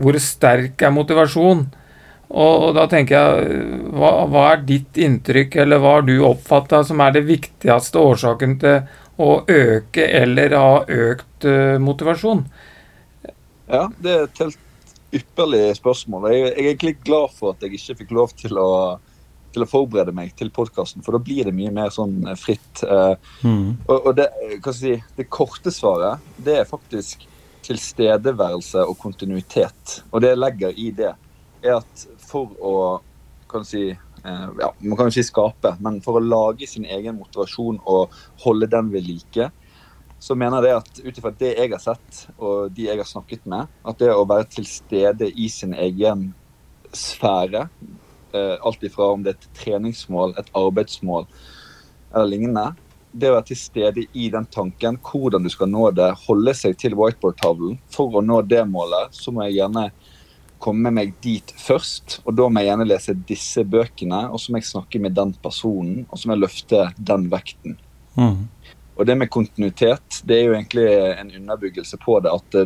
hvor 0.00 0.16
sterk 0.22 0.80
er 0.82 0.94
motivasjon? 0.94 1.66
Og, 2.30 2.64
og 2.68 2.74
da 2.76 2.86
tenker 2.90 3.16
jeg, 3.16 3.60
hva, 3.90 4.10
hva 4.30 4.46
er 4.52 4.64
ditt 4.68 4.98
inntrykk, 5.02 5.56
eller 5.64 5.80
hva 5.82 5.96
har 5.96 6.06
du 6.06 6.14
oppfatta 6.28 6.84
som 6.86 7.02
er 7.02 7.16
det 7.16 7.26
viktigste 7.26 7.98
årsaken 7.98 8.58
til 8.62 8.84
å 9.20 9.30
øke 9.50 10.06
eller 10.06 10.54
ha 10.56 10.74
økt 10.86 11.48
uh, 11.48 11.76
motivasjon? 11.82 12.44
Ja, 13.70 13.88
det 13.98 14.14
er 14.14 14.28
telt 14.30 14.54
helt 14.54 14.66
ypperlig 15.16 15.76
spørsmål. 15.78 16.28
Jeg, 16.30 16.42
jeg 16.42 16.50
er 16.52 16.68
egentlig 16.70 16.96
glad 17.04 17.32
for 17.36 17.54
at 17.54 17.64
jeg 17.64 17.78
ikke 17.78 17.98
fikk 18.02 18.14
lov 18.16 18.34
til 18.38 18.58
å, 18.60 18.70
til 19.54 19.64
å 19.64 19.70
forberede 19.70 20.14
meg 20.14 20.34
til 20.38 20.52
podkasten, 20.54 21.04
for 21.06 21.16
da 21.16 21.22
blir 21.24 21.48
det 21.48 21.56
mye 21.56 21.72
mer 21.74 21.92
sånn 21.94 22.20
eh, 22.26 22.38
fritt. 22.38 22.84
Eh, 22.86 23.16
Mm. 23.42 23.78
Og, 23.88 23.98
og 24.10 24.14
det, 24.18 24.28
jeg 24.52 24.76
si, 24.76 24.94
det 25.16 25.30
korte 25.32 25.72
svaret 25.72 26.20
det 26.44 26.58
er 26.60 26.68
faktisk 26.68 27.24
tilstedeværelse 27.64 28.82
og 28.88 28.98
kontinuitet. 29.00 30.00
Og 30.10 30.22
det 30.22 30.32
jeg 30.32 30.40
legger 30.40 30.76
i 30.76 30.90
det, 30.96 31.14
er 31.60 31.78
at 31.80 32.04
for 32.24 32.52
å 32.64 32.74
kan 33.50 33.64
si, 33.66 33.90
eh, 33.90 34.48
ja, 34.60 34.72
Man 34.80 34.96
kan 34.96 35.10
jo 35.10 35.16
si 35.16 35.24
skape, 35.26 35.74
men 35.80 36.00
for 36.04 36.18
å 36.18 36.24
lage 36.24 36.68
sin 36.68 36.84
egen 36.84 37.18
motivasjon 37.18 37.80
og 37.84 38.14
holde 38.44 38.68
den 38.70 38.92
ved 38.92 39.08
like, 39.08 39.50
så 40.20 40.36
mener 40.36 40.66
jeg 40.68 40.82
at 40.82 41.00
ut 41.00 41.18
ifra 41.18 41.32
det 41.40 41.54
jeg 41.56 41.72
har 41.72 41.80
sett 41.82 42.26
og 42.36 42.74
de 42.76 42.90
jeg 42.90 43.00
har 43.00 43.08
snakket 43.08 43.46
med, 43.48 43.70
at 43.88 44.02
det 44.02 44.12
å 44.12 44.26
være 44.28 44.50
til 44.52 44.68
stede 44.68 45.30
i 45.32 45.48
sin 45.48 45.72
egen 45.72 46.28
sfære, 46.92 47.64
eh, 48.36 48.56
alt 48.60 48.84
ifra 48.84 49.08
om 49.14 49.24
det 49.24 49.32
er 49.32 49.40
et 49.40 49.50
treningsmål, 49.62 50.36
et 50.36 50.52
arbeidsmål 50.60 51.26
eller 52.12 52.28
lignende, 52.28 52.68
det 53.12 53.30
å 53.30 53.36
være 53.38 53.48
til 53.50 53.58
stede 53.58 54.04
i 54.14 54.28
den 54.30 54.46
tanken, 54.52 54.98
hvordan 55.02 55.42
du 55.42 55.50
skal 55.50 55.70
nå 55.70 55.88
det, 55.96 56.12
holde 56.26 56.54
seg 56.54 56.76
til 56.78 56.94
whiteboard-tavlen. 56.98 57.78
For 57.90 58.20
å 58.20 58.22
nå 58.22 58.40
det 58.46 58.62
målet, 58.70 59.16
så 59.16 59.32
må 59.34 59.48
jeg 59.48 59.58
gjerne 59.58 59.88
komme 60.62 60.92
meg 60.94 61.16
dit 61.24 61.54
først. 61.58 62.20
Og 62.24 62.36
da 62.38 62.46
må 62.46 62.62
jeg 62.62 62.70
gjerne 62.70 62.86
lese 62.86 63.16
disse 63.26 63.64
bøkene, 63.66 64.26
og 64.30 64.38
så 64.42 64.52
må 64.52 64.60
jeg 64.60 64.70
snakke 64.70 65.02
med 65.02 65.16
den 65.18 65.34
personen, 65.42 66.04
og 66.10 66.20
så 66.20 66.28
må 66.28 66.36
jeg 66.36 66.44
løfte 66.44 66.84
den 66.98 67.26
vekten. 67.32 67.78
Mm. 68.14 68.46
Og 68.98 69.06
det 69.06 69.16
med 69.16 69.30
kontinuitet, 69.32 70.20
det 70.28 70.36
er 70.36 70.48
jo 70.48 70.56
egentlig 70.56 70.88
en 70.90 71.30
underbyggelse 71.38 71.98
på 72.02 72.18
det. 72.24 72.32
At 72.32 72.56
det, 72.56 72.64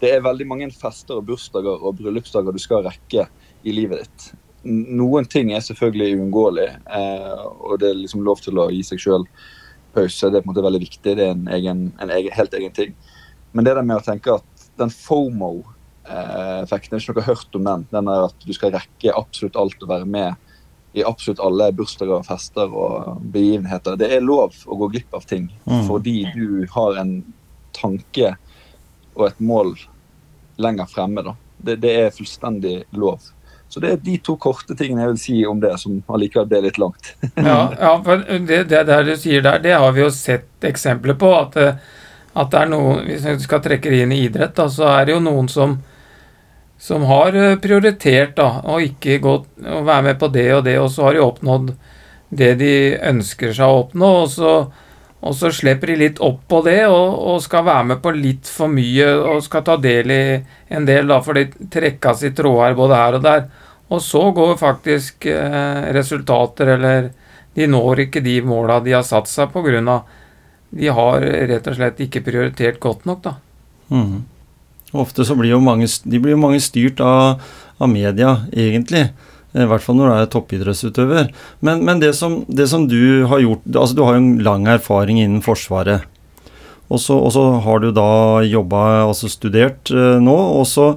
det 0.00 0.12
er 0.12 0.24
veldig 0.24 0.46
mange 0.48 0.70
fester 0.74 1.18
og 1.18 1.26
bursdager 1.28 1.82
og 1.82 1.98
bryllupsdager 1.98 2.54
du 2.54 2.62
skal 2.62 2.86
rekke 2.86 3.26
i 3.62 3.74
livet 3.74 4.04
ditt. 4.04 4.30
Noen 4.62 5.26
ting 5.26 5.50
er 5.52 5.64
selvfølgelig 5.64 6.20
uunngåelig, 6.20 6.68
eh, 6.94 7.42
og 7.66 7.80
det 7.82 7.90
er 7.90 7.98
liksom 7.98 8.22
lov 8.24 8.38
til 8.44 8.60
å 8.62 8.70
gi 8.70 8.82
seg 8.86 9.02
sjøl 9.02 9.26
pause. 9.92 10.30
Det 10.30 10.38
er 10.38 10.44
på 10.44 10.48
en 10.48 10.54
måte 10.54 10.68
veldig 10.68 10.84
viktig. 10.84 11.16
Det 11.18 11.26
er 11.26 11.34
en, 11.34 11.48
egen, 11.58 11.80
en 12.00 12.14
egen, 12.14 12.36
helt 12.36 12.54
egen 12.58 12.74
ting. 12.76 12.92
Men 13.52 13.66
det 13.66 13.74
der 13.76 13.86
med 13.86 13.98
å 13.98 14.06
tenke 14.06 14.38
at 14.38 14.66
den 14.80 14.92
FOMO-effekten, 14.94 16.96
jeg 16.96 17.10
har 17.10 17.16
ikke 17.16 17.28
hørt 17.28 17.58
om 17.58 17.68
den. 17.68 17.80
Den 17.92 18.06
er 18.08 18.30
at 18.30 18.46
du 18.46 18.52
skal 18.56 18.74
rekke 18.76 19.18
absolutt 19.18 19.60
alt 19.60 19.82
og 19.82 19.92
være 19.92 20.08
med 20.08 20.51
i 20.94 21.04
absolutt 21.04 21.40
alle 21.40 21.70
bursdager, 21.72 22.22
fester 22.26 22.68
og 22.74 23.20
begivenheter. 23.32 23.96
Det 23.96 24.10
er 24.12 24.20
lov 24.24 24.52
å 24.66 24.76
gå 24.82 24.90
glipp 24.92 25.14
av 25.16 25.24
ting 25.26 25.50
Mm. 25.66 25.86
fordi 25.88 26.16
du 26.34 26.66
har 26.74 26.98
en 27.00 27.22
tanke 27.72 28.34
og 29.16 29.26
et 29.26 29.40
mål 29.40 29.74
lenger 30.58 30.86
fremme. 30.86 31.22
da. 31.24 31.34
Det, 31.58 31.76
det 31.80 31.94
er 32.00 32.10
fullstendig 32.10 32.82
lov. 32.92 33.20
Så 33.68 33.80
det 33.80 33.90
er 33.90 33.96
de 34.04 34.18
to 34.18 34.36
korte 34.36 34.74
tingene 34.76 35.00
jeg 35.06 35.08
vil 35.14 35.18
si 35.22 35.46
om 35.48 35.60
det, 35.60 35.78
som 35.80 36.02
allikevel 36.12 36.46
ble 36.50 36.60
litt 36.66 36.78
langt. 36.78 37.14
Ja, 37.36 37.72
ja 37.80 37.92
for 38.04 38.20
det, 38.28 38.64
det 38.68 38.82
der 38.90 39.02
du 39.04 39.14
sier 39.16 39.40
der, 39.42 39.58
det 39.64 39.72
har 39.72 39.92
vi 39.96 40.02
jo 40.04 40.10
sett 40.12 40.66
eksempler 40.68 41.16
på. 41.16 41.30
At, 41.38 41.56
at 42.34 42.50
det 42.52 42.58
er 42.60 42.68
noen 42.68 43.06
Hvis 43.06 43.24
vi 43.24 43.38
skal 43.46 43.62
trekke 43.64 43.88
det 43.90 44.02
inn 44.04 44.12
i 44.12 44.26
idrett, 44.26 44.52
da, 44.58 44.68
så 44.68 44.90
er 44.92 45.06
det 45.08 45.16
jo 45.16 45.22
noen 45.24 45.48
som 45.48 45.78
som 46.82 47.04
har 47.06 47.36
eh, 47.38 47.56
prioritert 47.62 48.36
da, 48.36 48.60
å 48.66 48.80
ikke 48.82 49.20
gå 49.22 49.34
å 49.38 49.82
være 49.86 50.08
med 50.08 50.18
på 50.18 50.28
det 50.34 50.48
og 50.56 50.64
det, 50.66 50.78
og 50.82 50.90
så 50.90 51.06
har 51.06 51.16
de 51.16 51.22
oppnådd 51.22 51.74
det 52.32 52.54
de 52.58 52.72
ønsker 53.12 53.52
seg 53.54 53.68
å 53.68 53.82
oppnå, 53.84 54.08
og 54.24 54.30
så, 54.32 54.54
og 55.22 55.36
så 55.38 55.52
slipper 55.54 55.92
de 55.92 55.98
litt 56.00 56.22
opp 56.24 56.40
på 56.50 56.62
det 56.66 56.80
og, 56.88 57.18
og 57.28 57.42
skal 57.44 57.68
være 57.68 57.90
med 57.92 58.00
på 58.02 58.14
litt 58.16 58.50
for 58.50 58.72
mye 58.72 59.12
og 59.20 59.44
skal 59.44 59.62
ta 59.68 59.76
del 59.78 60.10
i 60.10 60.22
en 60.74 60.88
del, 60.88 61.06
da, 61.12 61.20
for 61.22 61.38
de 61.38 61.68
trekkes 61.70 62.24
i 62.26 62.32
tråder 62.34 62.74
både 62.78 62.98
her 62.98 63.18
og 63.20 63.28
der. 63.28 63.46
Og 63.92 64.00
så 64.02 64.24
går 64.34 64.56
faktisk 64.58 65.28
eh, 65.30 65.86
resultater, 65.94 66.74
eller 66.78 67.10
de 67.54 67.68
når 67.68 68.06
ikke 68.08 68.24
de 68.24 68.38
måla 68.48 68.80
de 68.82 68.96
har 68.96 69.06
satt 69.06 69.28
seg 69.28 69.52
pga. 69.52 70.00
de 70.72 70.88
har 70.88 71.20
rett 71.20 71.66
og 71.68 71.76
slett 71.76 72.00
ikke 72.00 72.24
prioritert 72.24 72.80
godt 72.80 73.04
nok, 73.06 73.22
da. 73.22 73.36
Mhm. 73.92 74.31
Ofte 74.92 75.24
så 75.24 75.36
blir 75.38 75.54
jo 75.54 75.60
mange, 75.64 75.88
de 75.88 76.20
blir 76.20 76.36
jo 76.36 76.42
mange 76.42 76.60
styrt 76.60 77.00
av, 77.00 77.40
av 77.80 77.88
media, 77.88 78.42
egentlig. 78.52 79.08
I 79.52 79.66
hvert 79.68 79.84
fall 79.84 79.98
når 79.98 80.08
du 80.08 80.14
er 80.16 80.30
toppidrettsutøver. 80.32 81.28
Men, 81.64 81.82
men 81.84 82.00
det, 82.00 82.14
som, 82.16 82.40
det 82.48 82.68
som 82.70 82.86
du 82.88 83.28
har 83.28 83.42
gjort 83.42 83.66
altså 83.68 83.96
Du 83.96 84.00
har 84.06 84.16
jo 84.16 84.22
en 84.22 84.44
lang 84.44 84.64
erfaring 84.70 85.20
innen 85.20 85.44
Forsvaret. 85.44 86.08
Og 86.92 87.00
så, 87.00 87.44
har 87.64 87.80
du 87.80 87.90
da 87.96 88.42
jobba, 88.44 89.04
altså 89.06 89.30
studert 89.32 89.92
eh, 89.92 90.18
nå, 90.20 90.34
og 90.60 90.66
så 90.68 90.92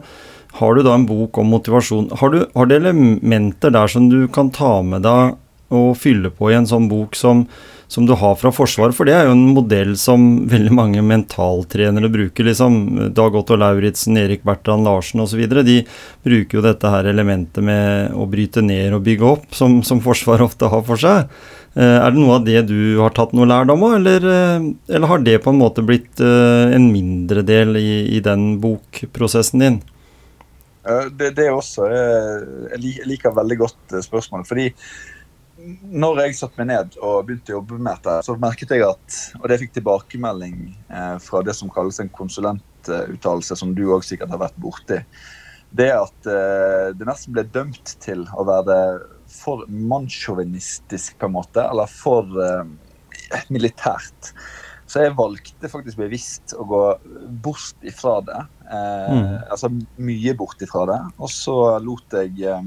har 0.60 0.76
du 0.76 0.84
da 0.84 0.96
en 0.96 1.08
bok 1.08 1.38
om 1.40 1.52
motivasjon. 1.52 2.10
Har 2.20 2.32
du, 2.32 2.42
har 2.56 2.68
du 2.68 2.76
elementer 2.76 3.72
der 3.76 3.92
som 3.92 4.10
du 4.12 4.26
kan 4.32 4.52
ta 4.56 4.80
med 4.84 5.04
deg 5.08 5.36
og 5.76 5.96
fylle 6.00 6.32
på 6.32 6.52
i 6.52 6.58
en 6.58 6.68
sånn 6.68 6.90
bok 6.92 7.16
som, 7.20 7.46
som 7.88 8.06
du 8.08 8.14
har 8.18 8.36
fra 8.40 8.52
Forsvaret? 8.56 8.96
For 8.98 9.08
det 9.08 9.14
er 9.16 9.28
jo 9.28 9.36
en 9.36 9.54
modell 9.56 9.94
som 10.00 10.46
veldig 10.52 10.74
mange 10.76 11.04
mentaltrenere 11.06 12.10
bruker. 12.12 12.48
liksom 12.48 13.12
Dag 13.14 13.36
Otto 13.36 13.58
Lauritzen, 13.60 14.18
Erik 14.18 14.44
Bertrand 14.48 14.88
Larsen 14.88 15.22
osv. 15.24 15.44
De 15.66 15.82
bruker 16.26 16.60
jo 16.60 16.66
dette 16.66 16.90
her 16.90 17.12
elementet 17.12 17.64
med 17.64 18.16
å 18.16 18.26
bryte 18.30 18.64
ned 18.66 18.96
og 18.98 19.06
bygge 19.06 19.30
opp, 19.36 19.52
som, 19.56 19.82
som 19.84 20.02
Forsvaret 20.04 20.46
ofte 20.46 20.72
har 20.72 20.84
for 20.88 21.02
seg. 21.02 21.30
Eh, 21.76 21.98
Er 22.00 22.12
det 22.14 22.22
noe 22.22 22.38
av 22.40 22.46
det 22.48 22.62
du 22.70 22.98
har 23.02 23.12
tatt 23.16 23.34
noe 23.36 23.48
lærdom 23.50 23.84
av, 23.84 23.98
eller, 23.98 24.24
eh, 24.32 24.70
eller 24.96 25.12
har 25.12 25.26
det 25.26 25.42
på 25.44 25.52
en 25.52 25.60
måte 25.60 25.84
blitt 25.84 26.22
eh, 26.24 26.76
en 26.76 26.88
mindre 26.94 27.44
del 27.44 27.76
i, 27.76 28.16
i 28.16 28.22
den 28.24 28.56
bokprosessen 28.64 29.60
din? 29.64 29.82
Det, 30.86 31.32
det 31.34 31.48
også 31.50 31.88
Jeg 31.90 33.08
liker 33.10 33.34
veldig 33.34 33.56
godt 33.58 33.96
spørsmålet. 34.06 34.46
Fordi 34.46 34.68
når 35.66 36.22
jeg 36.24 36.38
satte 36.40 36.60
meg 36.62 36.70
ned 36.70 36.98
og 37.00 37.26
begynte 37.28 37.54
å 37.54 37.58
jobbe 37.60 37.80
med 37.80 37.92
dette, 37.94 38.18
så 38.28 38.36
merket 38.42 38.74
jeg 38.76 38.84
at 38.86 39.18
Og 39.40 39.48
det 39.50 39.60
fikk 39.62 39.74
tilbakemelding 39.78 40.60
eh, 40.90 41.16
fra 41.24 41.42
det 41.46 41.56
som 41.58 41.72
kalles 41.74 42.00
en 42.04 42.12
konsulentuttalelse, 42.14 43.58
som 43.58 43.74
du 43.78 43.86
òg 43.96 44.06
sikkert 44.06 44.34
har 44.34 44.44
vært 44.46 44.60
borti. 44.62 45.00
Det 45.76 45.90
at 45.92 46.30
eh, 46.30 46.92
det 46.96 47.08
nesten 47.08 47.36
ble 47.36 47.46
dømt 47.56 47.96
til 48.04 48.24
å 48.38 48.46
være 48.48 48.78
for 49.32 49.66
mannssjåvinistisk, 49.68 51.18
på 51.20 51.30
en 51.30 51.36
måte. 51.40 51.66
Eller 51.66 51.90
for 51.92 52.30
eh, 52.46 52.64
militært. 53.54 54.34
Så 54.86 55.02
jeg 55.02 55.16
valgte 55.18 55.70
faktisk 55.72 55.98
bevisst 55.98 56.54
å 56.54 56.66
gå 56.70 56.82
bort 57.44 57.86
ifra 57.86 58.20
det. 58.28 58.42
Eh, 58.70 59.12
Mm. 59.16 59.26
Altså 59.52 59.70
mye 59.98 60.34
bort 60.38 60.62
ifra 60.62 60.86
det. 60.90 61.02
Og 61.18 61.30
så 61.32 61.56
lot 61.84 62.14
jeg 62.14 62.42
eh, 62.46 62.64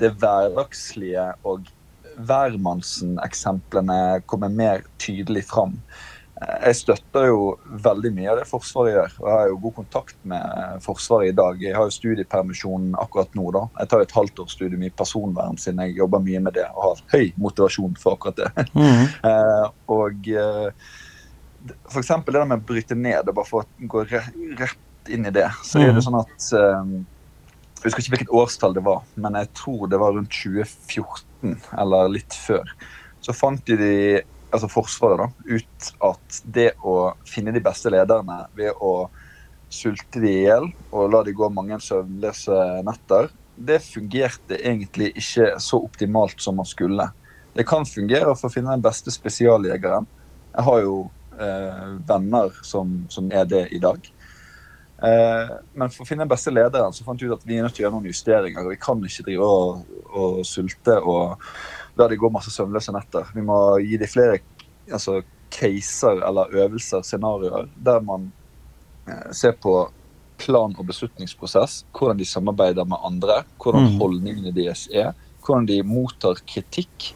det 0.00 0.12
hverdagslige 0.20 1.30
og 1.46 1.66
hvermannsen-eksemplene 2.16 4.20
kommer 4.26 4.48
mer 4.52 4.82
tydelig 5.02 5.44
fram. 5.48 5.78
Eh, 6.42 6.66
Jeg 6.68 6.76
støtter 6.76 7.26
jo 7.30 7.56
veldig 7.80 8.10
mye 8.14 8.28
av 8.32 8.36
det 8.40 8.46
Forsvaret 8.48 8.92
gjør, 8.94 9.12
og 9.20 9.26
jeg 9.30 9.36
har 9.38 9.48
jo 9.48 9.56
god 9.62 9.74
kontakt 9.78 10.16
med 10.28 10.82
Forsvaret 10.84 11.28
i 11.32 11.36
dag. 11.36 11.62
Jeg 11.62 11.74
har 11.76 11.84
jo 11.88 11.96
studiepermisjon 11.96 12.90
akkurat 13.00 13.34
nå, 13.38 13.46
da. 13.56 13.62
Jeg 13.80 13.88
tar 13.88 13.98
jo 14.02 14.06
et 14.08 14.16
halvtårsstudium 14.18 14.82
i 14.84 14.90
personvern 14.90 15.56
siden 15.58 15.80
jeg 15.86 15.96
jobber 15.96 16.20
mye 16.20 16.40
med 16.44 16.52
det 16.58 16.66
og 16.74 16.82
har 16.90 16.96
høy 17.16 17.32
motivasjon 17.40 17.96
for 18.00 18.12
akkurat 18.18 18.36
det. 18.36 18.50
Mm. 18.76 19.06
Eh, 19.24 19.66
og 19.88 20.28
eh, 20.28 20.68
eksempel 21.96 22.32
det 22.34 22.40
der 22.42 22.46
med 22.52 22.60
å 22.60 22.66
bryte 22.68 22.94
ned, 22.94 23.28
og 23.28 23.34
bare 23.34 23.48
for 23.48 23.64
å 23.64 23.66
gå 23.88 24.04
rett 24.10 25.08
inn 25.08 25.26
i 25.26 25.30
det, 25.30 25.48
så 25.64 25.78
er 25.80 25.92
Mhm. 25.92 25.94
det 25.94 26.04
sånn 26.04 26.20
at 26.20 26.40
Jeg 27.86 27.92
husker 27.92 28.02
ikke 28.02 28.16
hvilket 28.16 28.34
årstall 28.34 28.72
det 28.74 28.82
var, 28.82 29.04
men 29.14 29.36
jeg 29.38 29.46
tror 29.54 29.86
det 29.86 29.98
var 30.02 30.16
rundt 30.16 30.32
2014, 30.34 31.52
eller 31.78 32.08
litt 32.10 32.34
før. 32.34 32.72
Så 33.22 33.30
fant 33.30 33.62
de, 33.68 33.76
de 33.78 33.92
altså 34.50 34.66
Forsvaret 34.72 35.22
da, 35.22 35.54
ut 35.54 35.90
at 36.08 36.40
det 36.50 36.72
å 36.82 37.12
finne 37.30 37.54
de 37.54 37.62
beste 37.62 37.92
lederne 37.94 38.40
ved 38.58 38.74
å 38.82 39.06
sulte 39.70 40.18
de 40.18 40.32
i 40.32 40.42
hjel 40.48 40.66
og 40.90 41.12
la 41.14 41.22
de 41.28 41.34
gå 41.38 41.46
mange 41.54 41.78
søvnløse 41.82 42.58
netter, 42.88 43.30
det 43.54 43.78
fungerte 43.86 44.58
egentlig 44.58 45.12
ikke 45.22 45.52
så 45.62 45.78
optimalt 45.86 46.42
som 46.42 46.58
man 46.58 46.66
skulle. 46.66 47.06
Det 47.54 47.68
kan 47.70 47.86
fungere 47.86 48.34
for 48.34 48.50
å 48.50 48.56
finne 48.56 48.74
den 48.74 48.82
beste 48.82 49.14
spesialjegeren. 49.14 50.10
Jeg 50.56 50.66
har 50.66 50.82
jo 50.82 50.98
eh, 51.38 51.86
venner 52.10 52.58
som, 52.66 52.98
som 53.14 53.30
er 53.30 53.46
det 53.46 53.68
i 53.72 53.80
dag. 53.80 54.02
Eh, 54.96 55.50
men 55.76 55.90
for 55.92 56.04
å 56.04 56.08
finne 56.08 56.24
den 56.24 56.30
beste 56.32 56.52
lederen 56.54 56.94
så 56.96 57.04
fant 57.04 57.20
vi 57.20 57.28
ut 57.28 57.36
at 57.36 57.44
vi 57.44 57.58
er 57.58 57.66
nødt 57.66 57.74
til 57.76 57.84
å 57.84 57.86
gjøre 57.86 57.96
noen 57.98 58.08
justeringer. 58.08 58.64
og 58.64 58.72
Vi 58.72 58.78
kan 58.80 59.02
ikke 59.04 59.26
drive 59.26 59.48
og, 59.48 59.90
og 60.16 60.38
sulte 60.48 60.96
og 61.02 61.42
la 61.96 62.08
de 62.08 62.16
gå 62.20 62.30
masse 62.32 62.52
søvnløse 62.54 62.94
netter. 62.96 63.28
Vi 63.36 63.44
må 63.44 63.58
gi 63.84 63.98
dem 64.00 64.08
flere 64.08 64.40
altså, 64.92 65.20
caser 65.52 66.22
eller 66.24 66.56
øvelser, 66.64 67.04
scenarioer, 67.04 67.68
der 67.76 68.00
man 68.04 68.30
eh, 69.08 69.28
ser 69.36 69.52
på 69.60 69.76
plan- 70.40 70.74
og 70.76 70.84
beslutningsprosess, 70.88 71.84
hvordan 71.96 72.18
de 72.20 72.24
samarbeider 72.28 72.84
med 72.84 73.00
andre, 73.04 73.42
hvordan 73.62 73.86
Mm. 73.86 74.00
holdningene 74.00 74.52
deres 74.52 74.86
er, 74.92 75.14
hvordan 75.44 75.66
de 75.66 75.78
mottar 75.82 76.42
kritikk, 76.44 77.14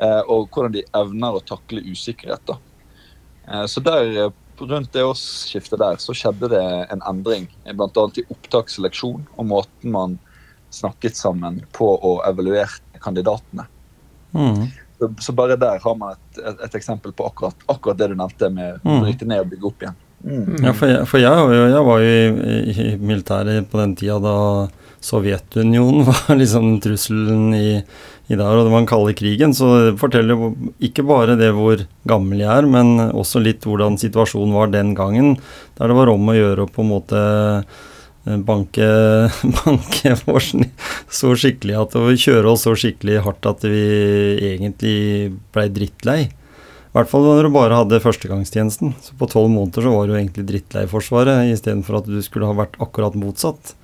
eh, 0.00 0.20
og 0.28 0.48
hvordan 0.52 0.72
de 0.72 0.82
evner 0.94 1.36
å 1.38 1.44
takle 1.44 1.80
usikkerhet. 1.80 2.44
Da. 2.46 2.58
Så 3.66 3.80
der, 3.82 4.28
rundt 4.60 4.92
det 4.92 5.04
årsskiftet 5.06 5.78
der 5.80 5.96
så 6.02 6.14
skjedde 6.16 6.50
det 6.52 6.62
en 6.92 7.02
endring, 7.08 7.48
bl.a. 7.64 8.04
i 8.20 8.24
opptaksseleksjon 8.30 9.24
og 9.36 9.46
måten 9.48 9.94
man 9.94 10.18
snakket 10.70 11.16
sammen 11.18 11.62
på 11.74 11.88
og 11.96 12.20
evaluerte 12.28 13.00
kandidatene. 13.02 13.64
Mm. 14.36 14.68
Så, 15.00 15.08
så 15.24 15.32
bare 15.32 15.56
der 15.56 15.80
har 15.82 15.96
man 15.96 16.12
et, 16.14 16.38
et, 16.44 16.60
et 16.68 16.74
eksempel 16.78 17.12
på 17.16 17.26
akkurat, 17.26 17.56
akkurat 17.72 17.98
det 17.98 18.10
du 18.12 18.14
nevnte 18.20 18.50
med 18.52 18.76
å 18.78 18.80
Mm. 18.84 19.00
bryte 19.06 19.26
ned 19.26 19.40
og 19.42 19.50
bygge 19.50 19.66
opp 19.70 19.82
igjen. 19.82 19.96
Mm. 20.20 20.56
Ja, 20.66 20.72
for 20.76 20.90
jeg, 20.92 21.06
for 21.08 21.22
jeg, 21.22 21.70
jeg 21.72 21.84
var 21.88 22.02
jo 22.04 22.10
i, 22.12 22.74
i 22.74 22.96
militæret 23.00 23.70
på 23.72 23.80
den 23.80 23.94
tida 23.96 24.18
da 24.20 24.34
Sovjetunionen 25.00 26.04
var 26.08 26.36
liksom 26.36 26.74
trusselen 26.84 27.54
i, 27.56 27.80
i 28.28 28.36
der, 28.36 28.52
og 28.52 28.66
det 28.66 28.72
var 28.72 28.82
den 28.82 28.90
kalde 28.90 29.14
krigen. 29.16 29.54
Så 29.56 29.68
det 29.78 30.00
forteller 30.00 30.50
ikke 30.84 31.06
bare 31.08 31.38
det 31.40 31.52
hvor 31.56 31.86
gammel 32.08 32.42
jeg 32.42 32.50
er, 32.52 32.68
men 32.68 32.98
også 33.08 33.42
litt 33.42 33.64
hvordan 33.68 33.98
situasjonen 34.00 34.56
var 34.56 34.74
den 34.74 34.92
gangen. 34.98 35.38
Der 35.78 35.90
det 35.90 35.96
var 35.96 36.12
om 36.12 36.28
å 36.28 36.36
gjøre 36.36 36.66
å 36.66 36.72
på 36.72 36.84
en 36.84 36.92
måte 36.92 37.22
eh, 37.22 38.36
banke, 38.44 38.90
banke 39.62 40.16
så 41.20 41.32
skikkelig 41.32 41.80
at 41.80 41.96
og 41.98 42.12
kjøre 42.20 42.52
oss 42.52 42.68
så 42.68 42.76
skikkelig 42.76 43.24
hardt 43.24 43.48
at 43.48 43.64
vi 43.64 43.86
egentlig 44.52 44.98
blei 45.54 45.66
drittlei. 45.72 46.20
I 46.90 46.98
hvert 46.98 47.06
fall 47.06 47.22
når 47.22 47.46
du 47.46 47.54
bare 47.54 47.76
hadde 47.78 48.02
førstegangstjenesten. 48.02 48.96
Så 49.00 49.14
på 49.16 49.28
tolv 49.30 49.48
måneder 49.54 49.86
så 49.86 49.92
var 49.94 50.08
du 50.10 50.16
egentlig 50.18 50.44
drittlei 50.48 50.88
Forsvaret, 50.90 51.46
istedenfor 51.54 52.00
at 52.00 52.08
du 52.10 52.18
skulle 52.26 52.50
ha 52.50 52.56
vært 52.58 52.74
akkurat 52.82 53.14
motsatt. 53.16 53.76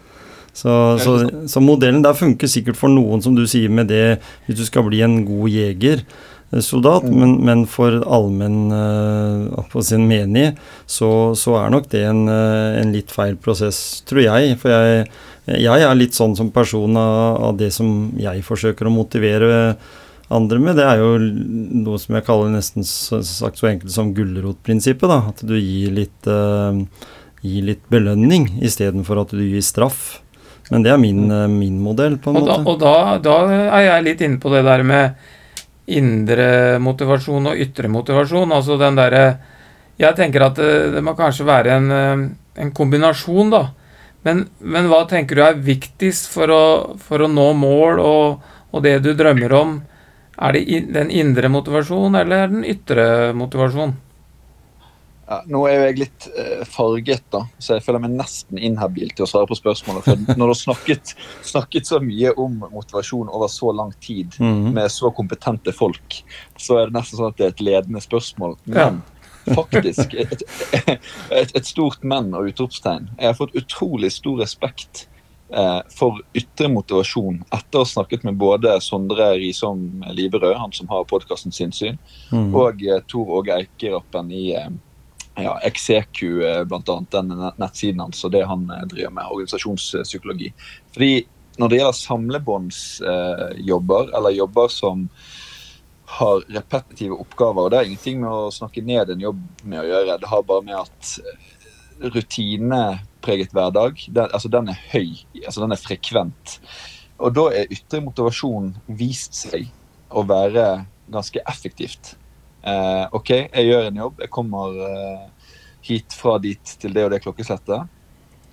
Så, 0.56 0.72
så, 1.02 1.18
så 1.52 1.60
modellen 1.60 2.00
der 2.04 2.16
funker 2.16 2.48
sikkert 2.48 2.78
for 2.80 2.88
noen, 2.88 3.20
som 3.20 3.36
du 3.36 3.44
sier, 3.48 3.68
med 3.68 3.90
det 3.92 4.16
hvis 4.46 4.56
du 4.56 4.64
skal 4.64 4.86
bli 4.86 5.02
en 5.04 5.18
god 5.26 5.52
jegersoldat, 5.52 7.04
mm. 7.04 7.18
Men, 7.20 7.34
men 7.44 7.64
for 7.68 7.98
allmenn 8.00 8.72
uh, 8.72 9.66
på 9.72 9.84
sin 9.84 10.06
menig, 10.08 10.54
så, 10.88 11.10
så 11.36 11.58
er 11.60 11.76
nok 11.76 11.90
det 11.92 12.06
en, 12.08 12.24
eh, 12.32 12.80
en 12.80 12.96
litt 12.96 13.12
feil 13.12 13.36
prosess, 13.36 14.00
tror 14.08 14.24
jeg. 14.24 14.56
For 14.62 14.72
jeg, 14.72 15.06
jeg 15.60 15.86
er 15.90 16.00
litt 16.00 16.16
sånn 16.16 16.38
som 16.38 16.48
person 16.54 16.96
av, 16.96 17.36
av 17.50 17.60
det 17.60 17.68
som 17.76 18.14
jeg 18.16 18.44
forsøker 18.46 18.88
å 18.88 18.96
motivere 18.96 19.60
andre 20.32 20.58
med, 20.58 20.80
det 20.80 20.86
er 20.88 21.04
jo 21.04 21.12
noe 21.84 22.00
som 22.02 22.16
jeg 22.16 22.26
kaller 22.26 22.48
nesten 22.50 22.82
sagt 22.86 23.60
så 23.60 23.68
enkelt 23.68 23.92
som 23.92 24.14
gulrotprinsippet. 24.16 25.12
At 25.12 25.44
du 25.46 25.54
gir 25.60 25.92
litt, 26.00 26.30
uh, 26.32 26.72
gir 27.44 27.68
litt 27.74 27.84
belønning 27.92 28.54
istedenfor 28.64 29.20
at 29.22 29.36
du 29.36 29.44
gir 29.44 29.62
straff. 29.62 30.22
Men 30.70 30.82
det 30.82 30.92
er 30.92 30.98
min, 30.98 31.30
eh, 31.30 31.46
min 31.50 31.78
modell, 31.82 32.18
på 32.18 32.32
en 32.32 32.40
Og, 32.40 32.46
da, 32.46 32.58
måte. 32.58 32.70
og 32.70 32.80
da, 32.80 33.18
da 33.22 33.36
er 33.78 33.84
jeg 33.86 34.06
litt 34.06 34.24
inne 34.26 34.40
på 34.42 34.50
det 34.50 34.64
der 34.66 34.82
med 34.82 35.14
indre 35.86 36.78
motivasjon 36.82 37.52
og 37.52 37.60
ytre 37.62 37.88
motivasjon. 37.88 38.52
Altså 38.52 38.78
den 38.80 38.98
derre 38.98 39.26
Jeg 39.96 40.12
tenker 40.12 40.42
at 40.44 40.58
det, 40.60 40.92
det 40.92 41.00
må 41.00 41.14
kanskje 41.16 41.46
være 41.48 41.76
en, 41.78 41.90
eh, 41.90 42.62
en 42.62 42.72
kombinasjon, 42.76 43.50
da. 43.50 43.62
Men, 44.26 44.42
men 44.60 44.88
hva 44.90 45.06
tenker 45.08 45.38
du 45.38 45.42
er 45.46 45.54
viktigst 45.54 46.26
for 46.28 46.50
å, 46.52 46.64
for 46.98 47.22
å 47.24 47.28
nå 47.30 47.46
mål 47.56 48.02
og, 48.02 48.42
og 48.74 48.82
det 48.84 48.98
du 49.04 49.14
drømmer 49.16 49.54
om? 49.56 49.78
Er 50.36 50.52
det 50.52 50.64
in, 50.68 50.90
den 50.92 51.12
indre 51.14 51.48
motivasjonen 51.48 52.18
eller 52.20 52.50
den 52.50 52.66
ytre 52.68 53.32
motivasjon? 53.32 53.94
Ja, 55.28 55.40
nå 55.50 55.64
er 55.66 55.74
jo 55.74 55.86
jeg 55.88 55.98
litt 55.98 56.26
eh, 56.38 56.60
farget, 56.70 57.24
da, 57.34 57.40
så 57.58 57.74
jeg 57.74 57.82
føler 57.82 57.98
meg 58.04 58.12
nesten 58.14 58.60
inhabil 58.62 59.08
til 59.10 59.24
å 59.24 59.26
svare 59.26 59.48
på 59.50 59.56
spørsmålet. 59.58 60.04
For 60.06 60.36
når 60.38 60.44
du 60.44 60.52
har 60.52 60.60
snakket, 60.60 61.14
snakket 61.42 61.88
så 61.88 61.98
mye 61.98 62.30
om 62.38 62.60
motivasjon 62.70 63.28
over 63.34 63.50
så 63.50 63.72
lang 63.74 63.90
tid 64.00 64.36
Mhm. 64.38 64.70
med 64.76 64.86
så 64.94 65.10
kompetente 65.10 65.74
folk, 65.74 66.20
så 66.56 66.78
er 66.78 66.86
det 66.86 66.94
nesten 67.00 67.18
sånn 67.18 67.32
at 67.32 67.36
det 67.40 67.44
er 67.48 67.54
et 67.56 67.64
ledende 67.66 68.00
spørsmål. 68.04 68.54
Men 68.66 69.02
faktisk 69.54 70.14
et, 70.14 70.42
et, 70.86 71.52
et 71.54 71.66
stort 71.66 72.02
men 72.06 72.32
og 72.34 72.46
utropstegn. 72.52 73.10
Jeg 73.18 73.26
har 73.26 73.34
fått 73.38 73.54
utrolig 73.58 74.12
stor 74.14 74.38
respekt 74.42 75.08
eh, 75.50 75.82
for 75.94 76.18
ytre 76.34 76.70
motivasjon 76.70 77.42
etter 77.54 77.78
å 77.78 77.84
ha 77.84 77.90
snakket 77.96 78.24
med 78.26 78.38
både 78.38 78.78
Sondre 78.82 79.32
Risom 79.38 80.04
Liverød, 80.14 80.56
han 80.58 80.72
som 80.72 80.86
har 80.90 81.04
podkasten 81.10 81.50
Sinnsyn, 81.54 81.98
Mhm. 82.32 82.54
og 82.54 82.82
eh, 82.86 83.00
Tor 83.10 83.26
Åge 83.40 83.54
Eikerappen 83.58 84.30
i 84.30 84.52
eh, 84.54 84.70
ja, 85.36 85.60
XEQ, 85.70 86.22
bl.a. 86.68 87.06
den 87.12 87.28
nettsiden 87.60 88.00
hans, 88.00 88.24
og 88.24 88.32
det 88.32 88.44
han 88.48 88.70
eh, 88.72 88.86
driver 88.88 89.12
med, 89.18 89.32
organisasjonspsykologi. 89.36 90.48
Fordi 90.94 91.12
når 91.60 91.66
det 91.68 91.78
gjelder 91.80 92.00
samlebåndsjobber, 92.00 94.04
eller 94.16 94.30
jobber 94.36 94.68
som 94.72 94.98
har 96.16 96.36
repetitive 96.54 97.14
oppgaver, 97.18 97.62
og 97.62 97.70
det 97.70 97.78
har 97.78 97.86
ingenting 97.88 98.18
med 98.22 98.32
å 98.32 98.54
snakke 98.54 98.86
ned 98.86 99.06
en 99.12 99.24
jobb 99.26 99.40
med 99.64 99.78
å 99.82 99.88
gjøre, 99.90 100.20
det 100.22 100.30
har 100.30 100.48
bare 100.48 100.66
med 100.66 100.78
at 100.80 101.02
eh, 101.20 101.38
rutinepreget 102.16 103.50
hverdag, 103.56 103.92
den, 104.08 104.28
altså 104.30 104.48
den 104.52 104.66
er 104.72 104.78
høy, 104.92 105.10
altså 105.44 105.60
den 105.64 105.72
er 105.74 105.84
frekvent. 105.84 106.46
Og 107.16 107.28
da 107.36 107.44
er 107.56 107.72
ytre 107.72 108.04
motivasjon 108.04 108.68
vist 108.98 109.34
seg 109.36 109.62
å 110.12 110.20
være 110.28 110.64
ganske 111.12 111.40
effektivt. 111.48 112.16
Eh, 112.66 113.04
OK, 113.14 113.30
jeg 113.30 113.68
gjør 113.68 113.88
en 113.88 114.00
jobb. 114.00 114.22
Jeg 114.24 114.32
kommer 114.34 114.80
eh, 114.88 115.52
hit 115.86 116.16
fra 116.18 116.36
dit 116.42 116.74
til 116.80 116.96
det 116.96 117.04
og 117.06 117.12
det 117.14 117.22
klokkeslettet. 117.22 117.92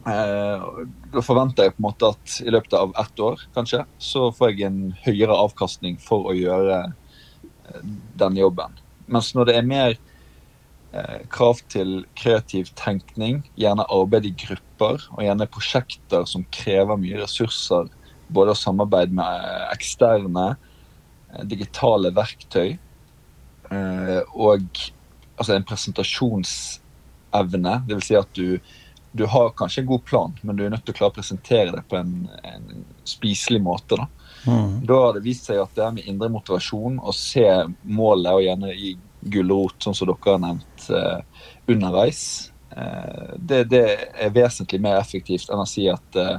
Eh, 0.03 0.65
da 1.13 1.23
forventer 1.23 1.69
jeg 1.69 1.75
på 1.75 1.81
en 1.81 1.87
måte 1.87 2.11
at 2.13 2.37
i 2.43 2.53
løpet 2.53 2.75
av 2.77 2.93
ett 2.99 3.23
år, 3.23 3.45
kanskje, 3.55 3.83
så 3.97 4.27
får 4.35 4.51
jeg 4.51 4.67
en 4.67 4.81
høyere 5.05 5.37
avkastning 5.45 5.97
for 6.03 6.29
å 6.29 6.35
gjøre 6.37 6.81
eh, 6.83 7.85
den 8.21 8.37
jobben. 8.37 8.77
Mens 9.09 9.31
når 9.35 9.49
det 9.49 9.57
er 9.57 9.69
mer 9.71 9.95
eh, 9.95 11.23
krav 11.33 11.63
til 11.73 12.03
kreativ 12.19 12.69
tenkning, 12.79 13.41
gjerne 13.57 13.87
arbeid 13.89 14.29
i 14.29 14.35
grupper, 14.45 15.07
og 15.15 15.25
gjerne 15.25 15.49
prosjekter 15.49 16.29
som 16.29 16.45
krever 16.53 17.01
mye 17.01 17.23
ressurser, 17.23 17.89
både 18.33 18.53
å 18.53 18.61
samarbeide 18.61 19.15
med 19.17 19.49
eh, 19.49 19.67
eksterne, 19.73 20.51
digitale 21.49 22.11
verktøy, 22.13 22.75
og 24.33 24.65
altså 25.35 25.55
en 25.55 25.65
presentasjonsevne. 25.67 27.75
Det 27.87 27.97
vil 27.97 28.05
si 28.05 28.15
at 28.17 28.29
du, 28.37 28.59
du 29.11 29.25
har 29.29 29.55
kanskje 29.57 29.81
en 29.83 29.91
god 29.91 30.03
plan, 30.07 30.31
men 30.41 30.57
du 30.57 30.65
er 30.65 30.71
nødt 30.73 30.85
til 30.87 30.95
å 30.95 30.97
klare 30.97 31.13
å 31.13 31.19
presentere 31.19 31.75
det 31.75 31.83
på 31.89 31.95
en, 31.99 32.13
en 32.43 32.85
spiselig 33.07 33.61
måte. 33.63 33.95
Da. 33.99 34.05
Mm. 34.45 34.85
da 34.87 34.93
har 35.05 35.13
det 35.15 35.23
vist 35.23 35.45
seg 35.47 35.61
at 35.61 35.75
det 35.77 35.83
er 35.85 35.93
med 35.95 36.07
indre 36.09 36.29
motivasjon 36.33 36.95
å 36.99 37.11
se 37.15 37.47
målet, 37.83 38.33
og 38.33 38.43
gjerne 38.43 38.69
i 38.75 38.97
gulrot, 39.33 39.77
sånn 39.83 39.95
som 39.95 40.07
dere 40.09 40.33
har 40.33 40.41
nevnt, 40.43 40.89
eh, 40.91 41.19
underveis. 41.71 42.23
Eh, 42.75 43.29
det, 43.37 43.63
det 43.71 43.85
er 44.11 44.35
vesentlig 44.35 44.81
mer 44.83 44.99
effektivt 44.99 45.49
enn 45.49 45.63
å 45.63 45.69
si 45.69 45.87
at 45.91 46.19
eh, 46.19 46.37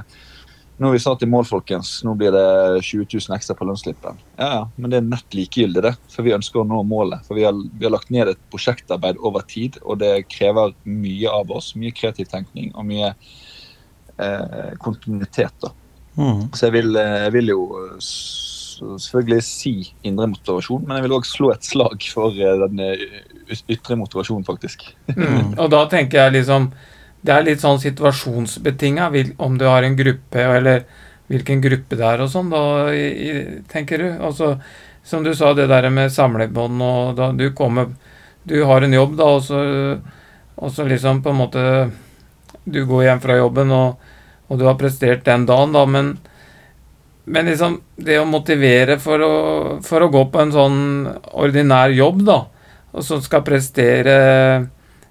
nå 0.77 0.87
har 0.87 0.93
vi 0.93 0.99
snart 0.99 1.23
i 1.23 1.29
mål, 1.29 1.45
folkens. 1.47 1.91
Nå 2.03 2.15
blir 2.19 2.33
det 2.35 2.81
20 2.83 3.05
000 3.13 3.35
ekstra 3.37 3.55
på 3.55 3.67
lønnsslippen. 3.67 4.17
Ja, 4.35 4.47
ja, 4.57 4.63
men 4.75 4.91
det 4.91 4.99
er 4.99 5.07
nett 5.07 5.37
likegyldig, 5.37 5.83
det. 5.85 5.93
For 6.11 6.27
vi 6.27 6.35
ønsker 6.35 6.61
å 6.61 6.67
nå 6.67 6.81
målet. 6.87 7.23
For 7.27 7.39
vi 7.39 7.45
har, 7.47 7.55
vi 7.55 7.87
har 7.87 7.93
lagt 7.95 8.11
ned 8.11 8.33
et 8.33 8.41
prosjektarbeid 8.51 9.21
over 9.23 9.45
tid, 9.47 9.79
og 9.83 10.01
det 10.03 10.27
krever 10.31 10.75
mye 10.83 11.31
av 11.31 11.53
oss. 11.55 11.71
Mye 11.79 11.95
kreativ 11.95 12.27
tenkning 12.33 12.73
og 12.75 12.89
mye 12.89 13.13
eh, 13.13 14.75
kontinuitet. 14.83 15.55
da. 15.63 15.71
Mm. 16.19 16.49
Så 16.51 16.67
jeg 16.67 16.75
vil, 16.75 16.95
eh, 16.99 17.21
jeg 17.23 17.33
vil 17.37 17.53
jo 17.53 17.63
selvfølgelig 18.81 19.43
si 19.45 19.73
indre 20.03 20.27
motivasjon, 20.31 20.83
men 20.87 20.97
jeg 20.97 21.05
vil 21.05 21.15
òg 21.17 21.27
slå 21.27 21.51
et 21.53 21.67
slag 21.67 22.03
for 22.11 22.35
eh, 22.35 22.57
den 22.65 22.83
eh, 22.83 23.61
ytre 23.71 23.97
motivasjonen, 23.99 24.45
faktisk. 24.47 24.87
Mm. 25.15 25.55
Og 25.61 25.71
da 25.71 25.85
tenker 25.91 26.25
jeg 26.25 26.41
liksom 26.41 26.69
Det 27.25 27.33
er 27.33 27.45
litt 27.47 27.63
sånn 27.63 27.81
situasjonsbetinga 27.81 29.09
om 29.41 29.57
du 29.57 29.65
har 29.65 29.85
en 29.85 29.97
gruppe, 29.97 30.41
eller 30.41 30.83
hvilken 31.31 31.61
gruppe 31.63 31.97
det 31.97 32.05
er 32.05 32.21
og 32.21 32.29
sånn, 32.29 32.51
da 32.53 32.91
tenker 33.71 34.03
du. 34.03 34.09
Altså, 34.21 34.55
som 35.05 35.23
du 35.25 35.31
sa, 35.37 35.53
det 35.53 35.67
der 35.69 35.89
med 35.93 36.13
samlebånd 36.13 36.81
og 36.81 37.15
da 37.17 37.31
du 37.33 37.51
kommer 37.53 37.93
Du 38.45 38.59
har 38.69 38.83
en 38.85 38.93
jobb, 38.93 39.15
da, 39.17 39.25
og 39.25 39.41
så, 39.41 39.59
og 40.55 40.71
så 40.71 40.85
liksom 40.85 41.23
på 41.25 41.31
en 41.31 41.39
måte 41.39 41.61
Du 42.65 42.83
går 42.85 43.07
hjem 43.07 43.21
fra 43.21 43.37
jobben, 43.37 43.71
og, 43.73 44.11
og 44.47 44.59
du 44.59 44.65
har 44.65 44.77
prestert 44.77 45.25
den 45.25 45.47
dagen, 45.49 45.73
da, 45.73 45.85
men 45.85 46.17
men 47.25 47.47
liksom, 47.49 47.79
det 47.97 48.19
å 48.21 48.25
motivere 48.29 48.99
for 49.01 49.21
å, 49.25 49.35
for 49.81 50.05
å 50.05 50.11
gå 50.13 50.19
på 50.29 50.43
en 50.43 50.51
sånn 50.53 50.81
ordinær 51.33 51.89
jobb, 51.89 52.21
da, 52.27 52.35
og 52.93 53.05
som 53.05 53.21
skal 53.25 53.41
prestere 53.47 54.17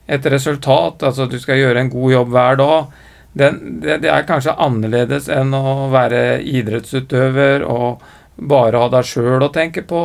et 0.06 0.26
resultat, 0.32 1.02
altså 1.02 1.26
du 1.30 1.38
skal 1.40 1.60
gjøre 1.60 1.80
en 1.80 1.92
god 1.92 2.12
jobb 2.12 2.32
hver 2.34 2.58
dag, 2.60 2.98
den, 3.34 3.60
det, 3.82 3.98
det 4.04 4.10
er 4.12 4.26
kanskje 4.28 4.54
annerledes 4.62 5.30
enn 5.32 5.54
å 5.56 5.88
være 5.90 6.42
idrettsutøver 6.46 7.64
og 7.66 8.04
bare 8.36 8.82
ha 8.82 8.90
deg 8.92 9.08
sjøl 9.08 9.42
å 9.42 9.52
tenke 9.54 9.82
på. 9.86 10.02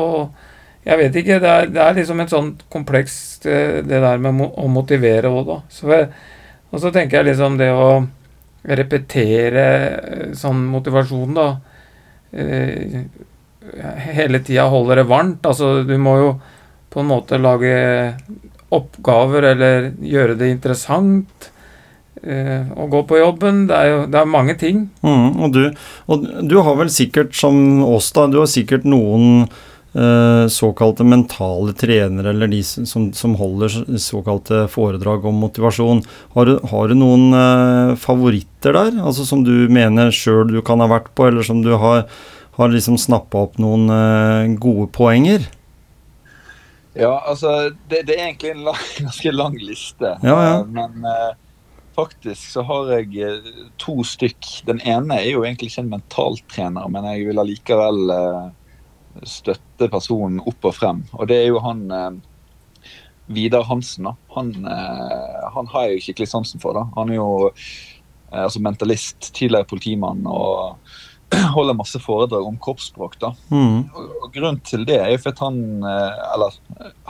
Jeg 0.88 0.98
vet 0.98 1.20
ikke, 1.22 1.38
det 1.44 1.52
er, 1.52 1.70
det 1.70 1.84
er 1.84 1.98
liksom 1.98 2.24
et 2.24 2.34
sånt 2.34 2.64
komplekst 2.74 3.46
eh, 3.50 3.80
det 3.86 4.02
der 4.02 4.22
med 4.24 4.42
å 4.48 4.68
motivere 4.72 5.30
òg, 5.30 5.46
da. 5.50 5.60
Så 5.70 6.04
og 6.70 6.82
så 6.82 6.92
tenker 6.94 7.20
jeg 7.20 7.32
liksom 7.32 7.58
det 7.60 7.70
å 7.74 7.90
repetere 8.70 9.66
eh, 9.66 10.30
sånn 10.38 10.62
motivasjon, 10.70 11.34
da. 11.38 11.48
Eh, 12.32 13.02
hele 14.14 14.42
tida 14.46 14.68
holde 14.70 15.00
det 15.00 15.08
varmt. 15.10 15.46
Altså, 15.46 15.84
du 15.86 15.96
må 16.02 16.16
jo 16.20 16.30
på 16.90 17.02
en 17.02 17.10
måte 17.10 17.38
lage 17.42 17.74
oppgaver 18.76 19.48
eller 19.54 19.90
gjøre 20.06 20.36
det 20.40 20.52
interessant 20.54 21.50
eh, 22.24 22.68
å 22.76 22.86
gå 22.92 23.02
på 23.10 23.18
jobben. 23.22 23.66
Det 23.70 23.76
er 23.80 23.90
jo 23.94 24.04
det 24.12 24.20
er 24.22 24.30
mange 24.30 24.56
ting. 24.60 24.86
Mm, 25.06 25.40
og, 25.42 25.56
du, 25.56 25.64
og 26.12 26.28
du 26.50 26.60
har 26.66 26.78
vel 26.82 26.92
sikkert, 26.94 27.34
som 27.38 27.82
oss, 27.88 28.12
da, 28.16 28.28
du 28.30 28.38
har 28.42 28.50
sikkert 28.52 28.86
noen 28.90 29.46
eh, 29.98 30.46
såkalte 30.54 31.06
mentale 31.08 31.74
trenere, 31.74 32.30
eller 32.36 32.52
de 32.52 32.62
som, 32.68 33.10
som- 33.18 33.38
holder 33.40 33.74
såkalte 33.98 34.66
foredrag 34.70 35.26
om 35.26 35.40
motivasjon. 35.42 36.04
Har 36.36 36.46
du, 36.50 36.58
har 36.74 36.90
du 36.92 36.98
noen 37.00 37.30
eh, 37.34 37.96
favoritter 38.02 38.76
der, 38.78 39.00
altså 39.02 39.26
som 39.26 39.42
du 39.48 39.54
mener 39.72 40.12
sjøl 40.14 40.46
du 40.54 40.62
kan 40.66 40.84
ha 40.84 40.90
vært 40.92 41.10
på, 41.18 41.30
eller 41.32 41.46
som 41.48 41.64
du 41.66 41.74
har, 41.80 42.06
har 42.60 42.70
liksom 42.74 43.00
snappa 43.02 43.48
opp 43.48 43.58
noen 43.64 43.90
eh, 43.96 44.58
gode 44.62 44.92
poenger? 44.94 45.48
Ja, 47.00 47.14
altså, 47.32 47.72
det, 47.90 48.04
det 48.10 48.18
er 48.18 48.26
egentlig 48.30 48.52
en 48.54 48.66
lang, 48.68 48.82
ganske 49.06 49.32
lang 49.36 49.56
liste. 49.62 50.16
Ja, 50.24 50.38
ja. 50.44 50.56
Eh, 50.60 50.66
Men 50.76 51.06
eh, 51.08 51.32
faktisk 51.96 52.52
så 52.54 52.64
har 52.68 52.92
jeg 52.98 53.16
eh, 53.24 53.52
to 53.82 54.00
stykk. 54.08 54.50
Den 54.68 54.82
ene 54.84 55.20
er 55.22 55.30
jo 55.32 55.44
egentlig 55.46 55.72
ikke 55.72 55.86
en 55.86 55.94
mentaltrener, 55.96 56.90
men 56.92 57.08
jeg 57.14 57.28
vil 57.30 57.42
allikevel 57.44 58.16
eh, 58.16 58.50
støtte 59.28 59.90
personen 59.92 60.42
opp 60.48 60.70
og 60.70 60.76
frem. 60.78 61.06
Og 61.18 61.28
det 61.32 61.40
er 61.44 61.50
jo 61.54 61.64
han 61.64 61.86
eh, 61.92 62.12
Vidar 63.30 63.64
Hansen. 63.70 64.08
da. 64.10 64.16
Han, 64.36 64.54
eh, 64.66 65.50
han 65.56 65.68
har 65.74 65.88
jeg 65.88 66.00
jo 66.00 66.06
skikkelig 66.08 66.32
sansen 66.36 66.62
for. 66.64 66.76
da. 66.78 66.88
Han 66.98 67.12
er 67.14 67.20
jo 67.22 67.30
altså 68.30 68.62
mentalist, 68.62 69.32
tidligere 69.34 69.66
politimann 69.66 70.28
og 70.30 70.76
holder 71.56 71.78
masse 71.78 72.00
foredrag 72.02 72.48
om 72.48 72.58
kroppsspråk. 72.62 73.20
da. 73.22 73.34
Mm. 73.52 73.84
Og, 73.94 74.16
og 74.24 74.34
Grunnen 74.34 74.62
til 74.66 74.86
det 74.88 74.98
er 75.02 75.12
jo 75.14 75.22
for 75.24 75.34
at 75.34 75.44
han 75.44 75.60
eh, 75.86 76.24
Eller 76.34 76.58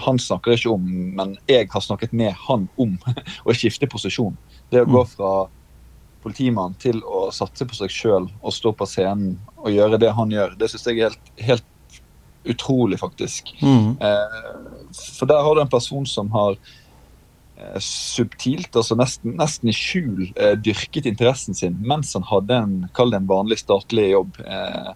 han 0.05 0.19
snakker 0.19 0.55
ikke 0.55 0.73
om, 0.73 0.89
men 1.15 1.37
jeg 1.49 1.69
har 1.71 1.85
snakket 1.85 2.15
med 2.15 2.35
han 2.47 2.67
om 2.79 2.97
å 3.47 3.55
skifte 3.55 3.89
posisjon. 3.91 4.37
Det 4.69 4.83
å 4.83 4.89
gå 4.89 5.05
fra 5.13 5.33
politimann 6.23 6.75
til 6.81 6.99
å 7.07 7.29
satse 7.31 7.63
på 7.65 7.77
seg 7.77 7.93
sjøl 7.93 8.27
og 8.27 8.53
stå 8.53 8.73
på 8.75 8.87
scenen 8.89 9.37
og 9.55 9.71
gjøre 9.71 9.99
det 10.01 10.11
han 10.17 10.31
gjør, 10.33 10.57
det 10.59 10.67
syns 10.71 10.87
jeg 10.89 10.99
er 10.99 11.13
helt, 11.13 11.31
helt 11.39 12.01
utrolig, 12.49 12.99
faktisk. 12.99 13.53
Mm. 13.61 13.95
Eh, 14.01 14.37
for 15.17 15.29
der 15.29 15.43
har 15.43 15.55
du 15.55 15.61
en 15.63 15.71
person 15.71 16.05
som 16.07 16.31
har 16.35 16.59
subtilt, 17.83 18.71
altså 18.75 18.95
nesten, 18.99 19.35
nesten 19.39 19.71
i 19.71 19.75
skjul, 19.75 20.29
eh, 20.35 20.55
dyrket 20.59 21.07
interessen 21.09 21.57
sin 21.57 21.77
mens 21.85 22.13
han 22.15 22.25
hadde 22.29 22.55
en, 22.55 22.75
kall 22.95 23.11
det 23.11 23.21
en 23.21 23.29
vanlig 23.29 23.59
statlig 23.61 24.09
jobb. 24.13 24.39
Eh, 24.45 24.91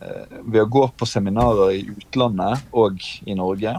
eh, 0.00 0.38
ved 0.42 0.62
å 0.64 0.70
gå 0.78 0.86
på 0.96 1.08
seminarer 1.08 1.76
i 1.76 1.84
utlandet 1.92 2.64
og 2.72 3.02
i 3.26 3.36
Norge. 3.36 3.76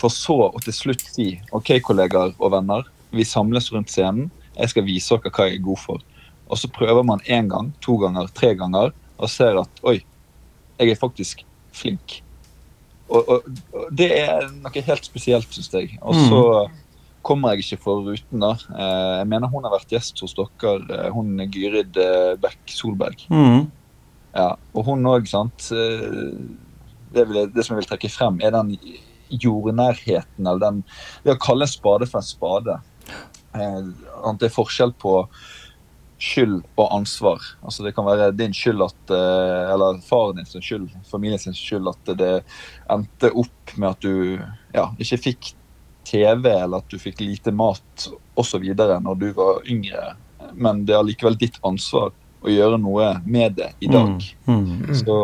For 0.00 0.10
så 0.10 0.38
å 0.48 0.64
til 0.64 0.74
slutt 0.74 1.04
si 1.04 1.28
OK, 1.54 1.76
kollegaer 1.84 2.34
og 2.38 2.54
venner, 2.56 2.88
vi 3.14 3.26
samles 3.28 3.70
rundt 3.72 3.92
scenen. 3.92 4.30
Jeg 4.56 4.72
skal 4.72 4.86
vise 4.86 5.14
dere 5.18 5.32
hva 5.34 5.48
jeg 5.48 5.60
er 5.60 5.66
god 5.66 5.82
for. 5.82 6.02
Og 6.48 6.60
så 6.60 6.70
prøver 6.70 7.04
man 7.06 7.22
én 7.26 7.48
gang, 7.50 7.72
to 7.84 7.96
ganger, 8.00 8.28
tre 8.34 8.54
ganger 8.58 8.92
og 9.14 9.30
ser 9.30 9.60
at 9.60 9.82
oi, 9.86 10.00
jeg 10.80 10.90
er 10.90 10.98
faktisk 10.98 11.44
flink. 11.74 12.20
Og, 13.08 13.28
og, 13.28 13.46
og 13.74 13.92
det 13.94 14.08
er 14.16 14.48
noe 14.48 14.84
helt 14.86 15.06
spesielt, 15.06 15.50
syns 15.52 15.70
jeg. 15.74 15.98
Og 16.02 16.16
så 16.16 16.40
kommer 17.24 17.54
jeg 17.54 17.64
ikke 17.64 17.82
foruten, 17.86 18.42
da. 18.42 18.52
Eh, 18.74 19.14
jeg 19.20 19.30
mener 19.30 19.50
hun 19.52 19.64
har 19.66 19.74
vært 19.74 19.94
gjest 19.94 20.20
hos 20.24 20.36
dere, 20.36 20.76
eh, 20.92 21.08
hun 21.14 21.40
Gyrid 21.52 21.96
eh, 22.00 22.34
Bekk 22.40 22.74
Solberg. 22.76 23.24
Mm. 23.32 23.66
Ja, 24.34 24.52
og 24.74 24.88
hun 24.88 25.08
òg, 25.08 25.28
sant. 25.30 25.68
Det, 25.70 27.22
jeg, 27.22 27.50
det 27.54 27.64
som 27.64 27.74
jeg 27.74 27.82
vil 27.82 27.90
trekke 27.92 28.12
frem, 28.12 28.40
er 28.42 28.54
den 28.54 28.74
jordnærheten, 29.30 30.42
eller 30.44 30.62
den 30.62 30.80
Det 31.24 31.36
å 31.36 31.42
kalle 31.42 31.66
en 31.66 31.70
spade 31.70 32.08
for 32.10 32.20
en 32.20 32.26
spade. 32.26 32.78
Det 33.54 34.48
er 34.48 34.52
forskjell 34.52 34.92
på 34.98 35.20
skyld 36.24 36.60
og 36.80 36.88
ansvar. 36.96 37.42
Altså 37.62 37.86
Det 37.86 37.94
kan 37.94 38.06
være 38.06 38.34
din 38.34 38.54
skyld 38.54 38.82
at 38.82 39.14
Eller 39.14 40.00
faren 40.06 40.40
din 40.40 40.50
sin 40.50 40.62
skyld, 40.64 40.90
familien 41.06 41.38
sin 41.38 41.54
skyld 41.54 41.90
at 41.92 42.14
det 42.18 42.32
endte 42.90 43.30
opp 43.30 43.76
med 43.78 43.92
at 43.94 44.02
du 44.02 44.42
ja, 44.74 44.88
ikke 44.98 45.22
fikk 45.28 45.54
TV, 46.04 46.48
eller 46.52 46.82
at 46.82 46.88
du 46.92 46.98
fikk 46.98 47.20
lite 47.24 47.52
mat 47.52 48.08
osv. 48.38 48.64
når 48.76 49.18
du 49.20 49.28
var 49.36 49.62
yngre. 49.68 50.14
Men 50.54 50.84
det 50.86 50.94
er 50.96 51.06
likevel 51.06 51.36
ditt 51.40 51.58
ansvar 51.64 52.12
å 52.44 52.52
gjøre 52.52 52.78
noe 52.78 53.14
med 53.24 53.54
det 53.56 53.70
i 53.80 53.88
dag. 53.88 54.18
Mm. 54.46 54.64
Mm. 54.84 54.94
Så 55.00 55.16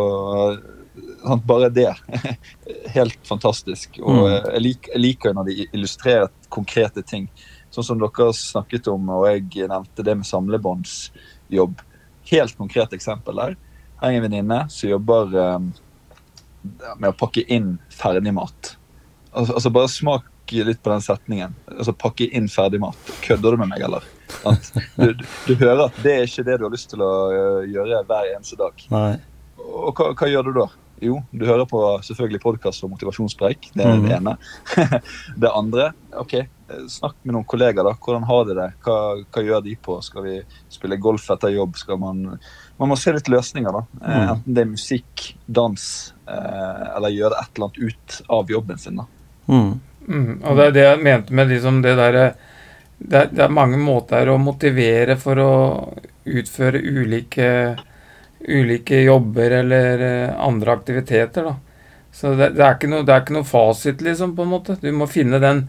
bare 1.44 1.68
det. 1.68 1.94
Helt 2.96 3.18
fantastisk. 3.28 3.98
Og 4.02 4.14
Mm. 4.14 4.26
eh, 4.32 4.52
jeg, 4.54 4.62
lik, 4.62 4.88
jeg 4.94 5.00
liker 5.00 5.34
når 5.36 5.44
de 5.50 5.66
illustrerer 5.72 6.30
konkrete 6.48 7.02
ting. 7.02 7.28
Sånn 7.70 7.84
som 7.86 8.00
dere 8.00 8.32
snakket 8.34 8.88
om, 8.90 9.08
og 9.14 9.26
jeg 9.28 9.68
nevnte 9.68 10.02
det 10.02 10.16
med 10.16 10.26
samlebåndsjobb. 10.26 11.80
Helt 12.30 12.56
konkret 12.58 12.92
eksempel 12.96 13.36
der. 13.36 13.56
Her 14.00 14.08
er 14.10 14.16
en 14.16 14.24
venninne 14.24 14.62
som 14.72 14.90
jobber 14.90 15.34
um, 15.36 15.70
med 16.98 17.10
å 17.10 17.16
pakke 17.20 17.44
inn 17.52 17.74
ferdigmat. 17.92 18.76
Altså, 19.32 19.54
altså 19.54 19.70
bare 19.70 19.88
smak 19.92 20.24
litt 20.66 20.82
på 20.82 20.92
den 20.92 21.04
setningen. 21.04 21.54
Altså 21.70 21.94
pakke 21.96 22.28
inn 22.36 22.48
ferdigmat. 22.50 22.98
Kødder 23.24 23.54
du 23.56 23.62
med 23.62 23.72
meg, 23.72 23.84
eller? 23.86 24.06
Du, 24.96 25.10
du, 25.12 25.24
du 25.46 25.54
hører 25.58 25.88
at 25.88 26.02
det 26.04 26.14
er 26.16 26.28
ikke 26.28 26.46
det 26.46 26.60
du 26.60 26.66
har 26.68 26.74
lyst 26.74 26.90
til 26.92 27.02
å 27.02 27.14
eh, 27.34 27.70
gjøre 27.72 28.04
hver 28.08 28.30
eneste 28.34 28.58
dag. 28.60 28.86
Nei. 28.92 29.16
Og 29.60 29.94
hva, 29.94 30.12
hva 30.18 30.30
gjør 30.30 30.50
du 30.50 30.54
da? 30.62 30.70
Jo, 31.00 31.22
du 31.32 31.46
hører 31.48 31.64
på 31.64 31.80
selvfølgelig 32.04 32.42
podkast 32.42 32.84
og 32.84 32.90
motivasjonspreik. 32.92 33.70
Det 33.72 33.84
er 33.86 33.96
mm. 33.96 34.02
det 34.04 34.16
ene. 34.18 34.34
det 35.42 35.52
andre, 35.56 35.86
ok, 36.20 36.34
snakk 36.92 37.16
med 37.22 37.38
noen 37.38 37.46
kollegaer. 37.48 37.86
da. 37.88 37.94
Hvordan 37.96 38.26
har 38.28 38.42
de 38.48 38.56
det? 38.58 38.66
Hva, 38.84 38.96
hva 39.24 39.44
gjør 39.46 39.64
de 39.64 39.76
på? 39.80 39.96
Skal 40.04 40.26
vi 40.26 40.34
spille 40.72 41.00
golf 41.00 41.30
etter 41.32 41.54
jobb? 41.54 41.78
Skal 41.80 42.00
man 42.02 42.26
Man 42.80 42.92
må 42.92 42.98
se 43.00 43.14
litt 43.16 43.32
løsninger, 43.32 43.72
da. 43.72 43.82
Mhm. 44.00 44.26
Enten 44.34 44.58
det 44.58 44.64
er 44.64 44.74
musikk, 44.74 45.24
dans, 45.46 45.86
eh, 46.28 46.84
eller 46.96 47.16
gjøre 47.16 47.40
et 47.40 47.54
eller 47.54 47.70
annet 47.70 47.80
ut 47.80 48.20
av 48.40 48.52
jobben 48.56 48.84
sin. 48.84 49.00
da. 49.00 49.08
Mm. 49.48 49.80
Mm, 50.08 50.40
og 50.42 50.56
det 50.56 50.64
er 50.66 50.72
det 50.76 50.84
jeg 50.86 51.02
mente 51.04 51.34
med 51.36 51.50
liksom 51.52 51.82
det 51.84 51.96
derre 51.98 52.28
det, 53.00 53.16
er- 53.20 53.28
det 53.32 53.42
er 53.44 53.52
mange 53.52 53.78
måter 53.80 54.28
å 54.28 54.38
motivere 54.40 55.16
for 55.20 55.38
å 55.40 55.52
utføre 56.28 56.80
ulike, 56.84 57.76
ulike 58.48 59.02
jobber 59.04 59.50
eller 59.60 60.02
eh, 60.06 60.32
andre 60.46 60.72
aktiviteter, 60.76 61.44
da. 61.48 61.54
Så 62.12 62.34
det, 62.34 62.50
det, 62.56 62.64
er 62.66 62.74
ikke 62.74 62.90
noe, 62.90 63.04
det 63.06 63.14
er 63.14 63.22
ikke 63.22 63.36
noe 63.38 63.46
fasit, 63.46 64.00
liksom, 64.02 64.34
på 64.36 64.42
en 64.44 64.50
måte. 64.52 64.76
Du 64.82 64.90
må 64.92 65.06
finne 65.08 65.38
den, 65.40 65.62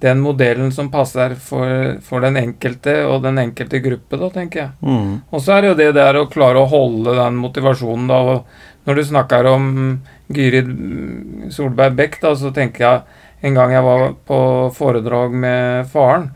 den 0.00 0.20
modellen 0.22 0.70
som 0.72 0.88
passer 0.92 1.34
for, 1.42 1.96
for 2.06 2.22
den 2.24 2.38
enkelte 2.40 3.00
og 3.10 3.24
den 3.26 3.40
enkelte 3.42 3.80
gruppe, 3.84 4.16
da, 4.20 4.30
tenker 4.32 4.62
jeg. 4.62 4.70
Mm. 4.86 5.16
Og 5.28 5.42
så 5.42 5.56
er 5.56 5.62
det 5.66 5.72
jo 5.72 5.78
det 5.82 5.88
der 5.98 6.20
å 6.20 6.28
klare 6.30 6.62
å 6.62 6.70
holde 6.70 7.16
den 7.18 7.40
motivasjonen, 7.42 8.06
da. 8.08 8.20
Og 8.36 8.86
når 8.88 9.00
du 9.00 9.04
snakker 9.10 9.50
om 9.50 9.66
Gyrid 10.32 10.70
Solberg 11.52 11.98
Bekk, 11.98 12.20
da, 12.22 12.32
så 12.38 12.52
tenker 12.54 12.86
jeg 12.86 13.18
en 13.40 13.56
gang 13.56 13.72
jeg 13.72 13.84
var 13.86 14.06
på 14.28 14.40
foredrag 14.76 15.34
med 15.34 15.88
faren, 15.92 16.30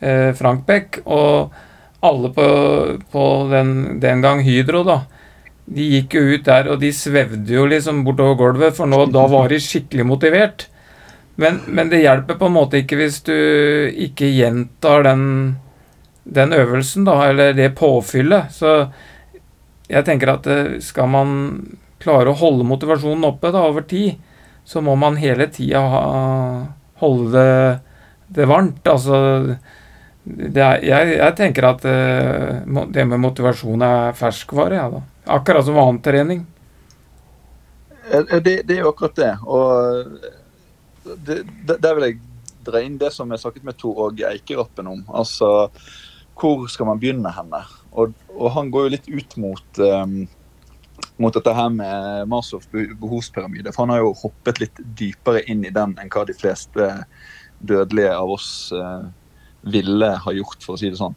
eh, 0.00 0.32
Frank 0.36 0.66
Beck, 0.66 1.00
og 1.04 1.52
alle 2.02 2.32
på, 2.34 2.46
på 3.12 3.24
den, 3.52 4.00
den 4.02 4.22
gang 4.24 4.42
Hydro, 4.44 4.82
da. 4.84 4.98
De 5.72 5.86
gikk 5.94 6.16
jo 6.18 6.24
ut 6.34 6.44
der, 6.44 6.68
og 6.72 6.80
de 6.82 6.90
svevde 6.92 7.54
jo 7.54 7.64
liksom 7.70 8.02
bortover 8.04 8.36
gulvet, 8.40 8.76
for 8.76 8.90
nå, 8.90 9.04
da 9.14 9.24
var 9.30 9.52
de 9.52 9.60
skikkelig 9.62 10.06
motivert. 10.08 10.66
Men, 11.40 11.62
men 11.66 11.88
det 11.88 12.02
hjelper 12.02 12.36
på 12.36 12.50
en 12.50 12.56
måte 12.58 12.82
ikke 12.82 12.98
hvis 13.00 13.22
du 13.24 13.36
ikke 14.04 14.28
gjentar 14.34 15.06
den, 15.06 15.22
den 16.24 16.52
øvelsen, 16.52 17.06
da, 17.08 17.16
eller 17.30 17.54
det 17.56 17.72
påfyllet. 17.78 18.52
Så 18.52 18.74
jeg 19.88 20.04
tenker 20.08 20.34
at 20.34 20.50
eh, 20.50 20.76
skal 20.84 21.08
man 21.14 21.32
klare 22.02 22.32
å 22.32 22.38
holde 22.38 22.66
motivasjonen 22.66 23.24
oppe 23.30 23.52
da, 23.54 23.64
over 23.70 23.86
tid, 23.88 24.18
så 24.64 24.82
må 24.84 24.94
man 24.96 25.18
hele 25.20 25.48
tida 25.52 25.82
holde 27.02 27.30
det, 27.34 27.78
det 28.32 28.48
varmt. 28.48 28.86
Altså 28.88 29.16
er, 30.24 30.82
jeg, 30.86 31.14
jeg 31.18 31.34
tenker 31.38 31.66
at 31.66 31.86
eh, 31.88 32.62
det 32.94 33.06
med 33.10 33.22
motivasjon 33.22 33.82
er 33.82 34.14
ferskvare, 34.16 34.78
ja, 34.78 34.88
da. 34.92 35.02
Akkurat 35.34 35.66
som 35.66 35.78
annen 35.78 36.02
trening. 36.02 36.44
Det, 38.10 38.62
det 38.66 38.76
er 38.76 38.82
jo 38.82 38.90
akkurat 38.90 39.18
det. 39.18 39.32
Og 39.46 41.18
det, 41.26 41.42
der 41.72 41.94
vil 41.96 42.08
jeg 42.08 42.20
dra 42.66 42.82
inn 42.82 42.98
det 43.00 43.10
som 43.14 43.30
jeg 43.30 43.42
snakket 43.42 43.66
med 43.66 43.78
Tor 43.78 44.06
Åge 44.06 44.28
Eikerappen 44.30 44.90
om. 44.90 45.02
Altså, 45.10 45.70
hvor 46.38 46.66
skal 46.70 46.90
man 46.90 47.02
begynne 47.02 47.32
henne? 47.34 47.62
Og, 47.92 48.14
og 48.34 48.54
han 48.54 48.70
går 48.72 48.86
jo 48.86 48.94
litt 48.94 49.10
ut 49.10 49.36
mot, 49.42 49.82
um, 49.82 50.22
mot 51.22 51.34
dette 51.34 51.54
her 51.54 51.70
med 51.72 52.28
Maslows 52.30 52.68
behovspyramide. 52.72 53.72
For 53.72 53.84
han 53.84 53.94
har 53.94 54.02
jo 54.02 54.16
hoppet 54.24 54.60
litt 54.62 54.82
dypere 54.98 55.44
inn 55.50 55.64
i 55.66 55.74
den 55.74 55.94
enn 56.00 56.10
hva 56.12 56.24
de 56.28 56.36
fleste 56.36 56.88
dødelige 57.62 58.14
av 58.16 58.32
oss 58.34 58.50
eh, 58.74 59.06
ville 59.72 60.10
ha 60.24 60.34
gjort, 60.34 60.60
for 60.64 60.74
å 60.74 60.80
si 60.80 60.90
det 60.90 60.98
sånn. 61.00 61.14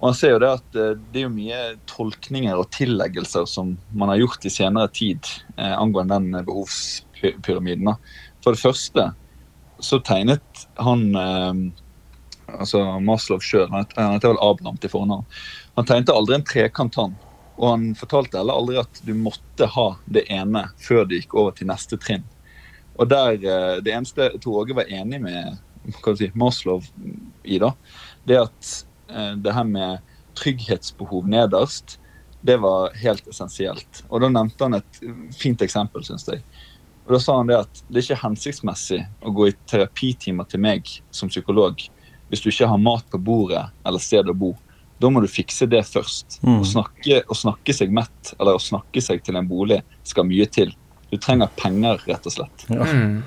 Og 0.00 0.10
han 0.10 0.16
ser 0.18 0.34
jo 0.34 0.40
det 0.42 0.52
at 0.56 0.78
eh, 0.80 0.94
det 1.12 1.20
er 1.20 1.26
jo 1.26 1.34
mye 1.36 1.60
tolkninger 1.90 2.60
og 2.60 2.70
tilleggelser 2.74 3.46
som 3.50 3.74
man 3.92 4.12
har 4.12 4.22
gjort 4.22 4.48
i 4.48 4.52
senere 4.52 4.92
tid 4.96 5.28
eh, 5.56 5.74
angående 5.76 6.18
den 6.18 6.40
eh, 6.40 6.46
behovspyramiden. 6.48 7.94
For 8.44 8.56
det 8.56 8.64
første 8.64 9.10
så 9.84 10.00
tegnet 10.06 10.64
han 10.80 11.06
eh, 11.18 11.62
altså 12.54 12.84
Maslow 13.02 13.40
sjøl, 13.42 13.68
han 13.72 13.86
heter 14.14 14.32
vel 14.32 14.42
Abraham 14.44 14.80
til 14.80 14.92
fornavn, 14.92 15.24
han 15.74 15.88
tegnet 15.88 16.12
aldri 16.12 16.36
en 16.38 16.46
trekant, 16.46 16.98
han. 17.00 17.14
Og 17.56 17.68
han 17.70 17.90
fortalte 17.98 18.40
heller 18.40 18.58
aldri 18.58 18.78
at 18.80 19.02
du 19.06 19.12
måtte 19.18 19.68
ha 19.70 19.88
det 20.06 20.24
ene 20.32 20.66
før 20.82 21.04
du 21.06 21.16
gikk 21.18 21.36
over 21.38 21.54
til 21.54 21.70
neste 21.70 21.98
trinn. 22.00 22.24
Og 22.98 23.08
der, 23.10 23.32
eh, 23.34 23.80
Det 23.80 23.92
eneste 23.92 24.30
Tor 24.40 24.62
Åge 24.62 24.74
var 24.74 24.90
enig 24.90 25.20
med 25.20 25.58
si, 26.16 26.30
Maslow 26.34 26.82
i, 27.44 27.58
da, 27.58 27.74
det 28.26 28.38
at 28.38 28.86
eh, 29.08 29.34
det 29.34 29.54
her 29.54 29.64
med 29.64 29.98
trygghetsbehov 30.34 31.26
nederst, 31.28 31.98
det 32.42 32.56
var 32.60 32.94
helt 32.94 33.26
essensielt. 33.28 34.02
Og 34.10 34.20
da 34.20 34.28
nevnte 34.28 34.64
han 34.64 34.74
et 34.74 35.00
fint 35.32 35.62
eksempel, 35.62 36.04
syns 36.04 36.26
jeg. 36.28 36.42
Og 37.06 37.12
Da 37.12 37.20
sa 37.20 37.36
han 37.36 37.46
det 37.46 37.56
at 37.56 37.82
det 37.88 38.00
er 38.00 38.06
ikke 38.06 38.22
hensiktsmessig 38.22 39.00
å 39.24 39.32
gå 39.32 39.48
i 39.48 39.56
terapitimer 39.68 40.44
til 40.48 40.60
meg 40.60 40.88
som 41.10 41.28
psykolog 41.28 41.80
hvis 42.28 42.40
du 42.40 42.48
ikke 42.48 42.68
har 42.68 42.80
mat 42.80 43.04
på 43.12 43.20
bordet 43.20 43.64
eller 43.84 44.00
sted 44.00 44.28
å 44.28 44.34
bo. 44.34 44.54
Da 45.02 45.10
må 45.10 45.22
du 45.24 45.28
fikse 45.30 45.66
det 45.70 45.82
først. 45.88 46.38
Mm. 46.44 46.60
Å, 46.60 46.66
snakke, 46.68 47.22
å 47.26 47.36
snakke 47.38 47.74
seg 47.76 47.94
mett 47.94 48.34
eller 48.38 48.58
å 48.58 48.62
snakke 48.62 49.02
seg 49.04 49.24
til 49.26 49.38
en 49.40 49.48
bolig 49.48 49.80
skal 50.06 50.28
mye 50.28 50.46
til. 50.50 50.70
Du 51.10 51.18
trenger 51.20 51.50
penger, 51.58 52.00
rett 52.08 52.28
og 52.30 52.36
slett. 52.36 52.68
Ja. 52.70 52.86
Mm. 52.86 53.18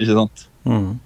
Ikke 0.00 0.18
sant? 0.18 0.44
Mm. 0.64 0.98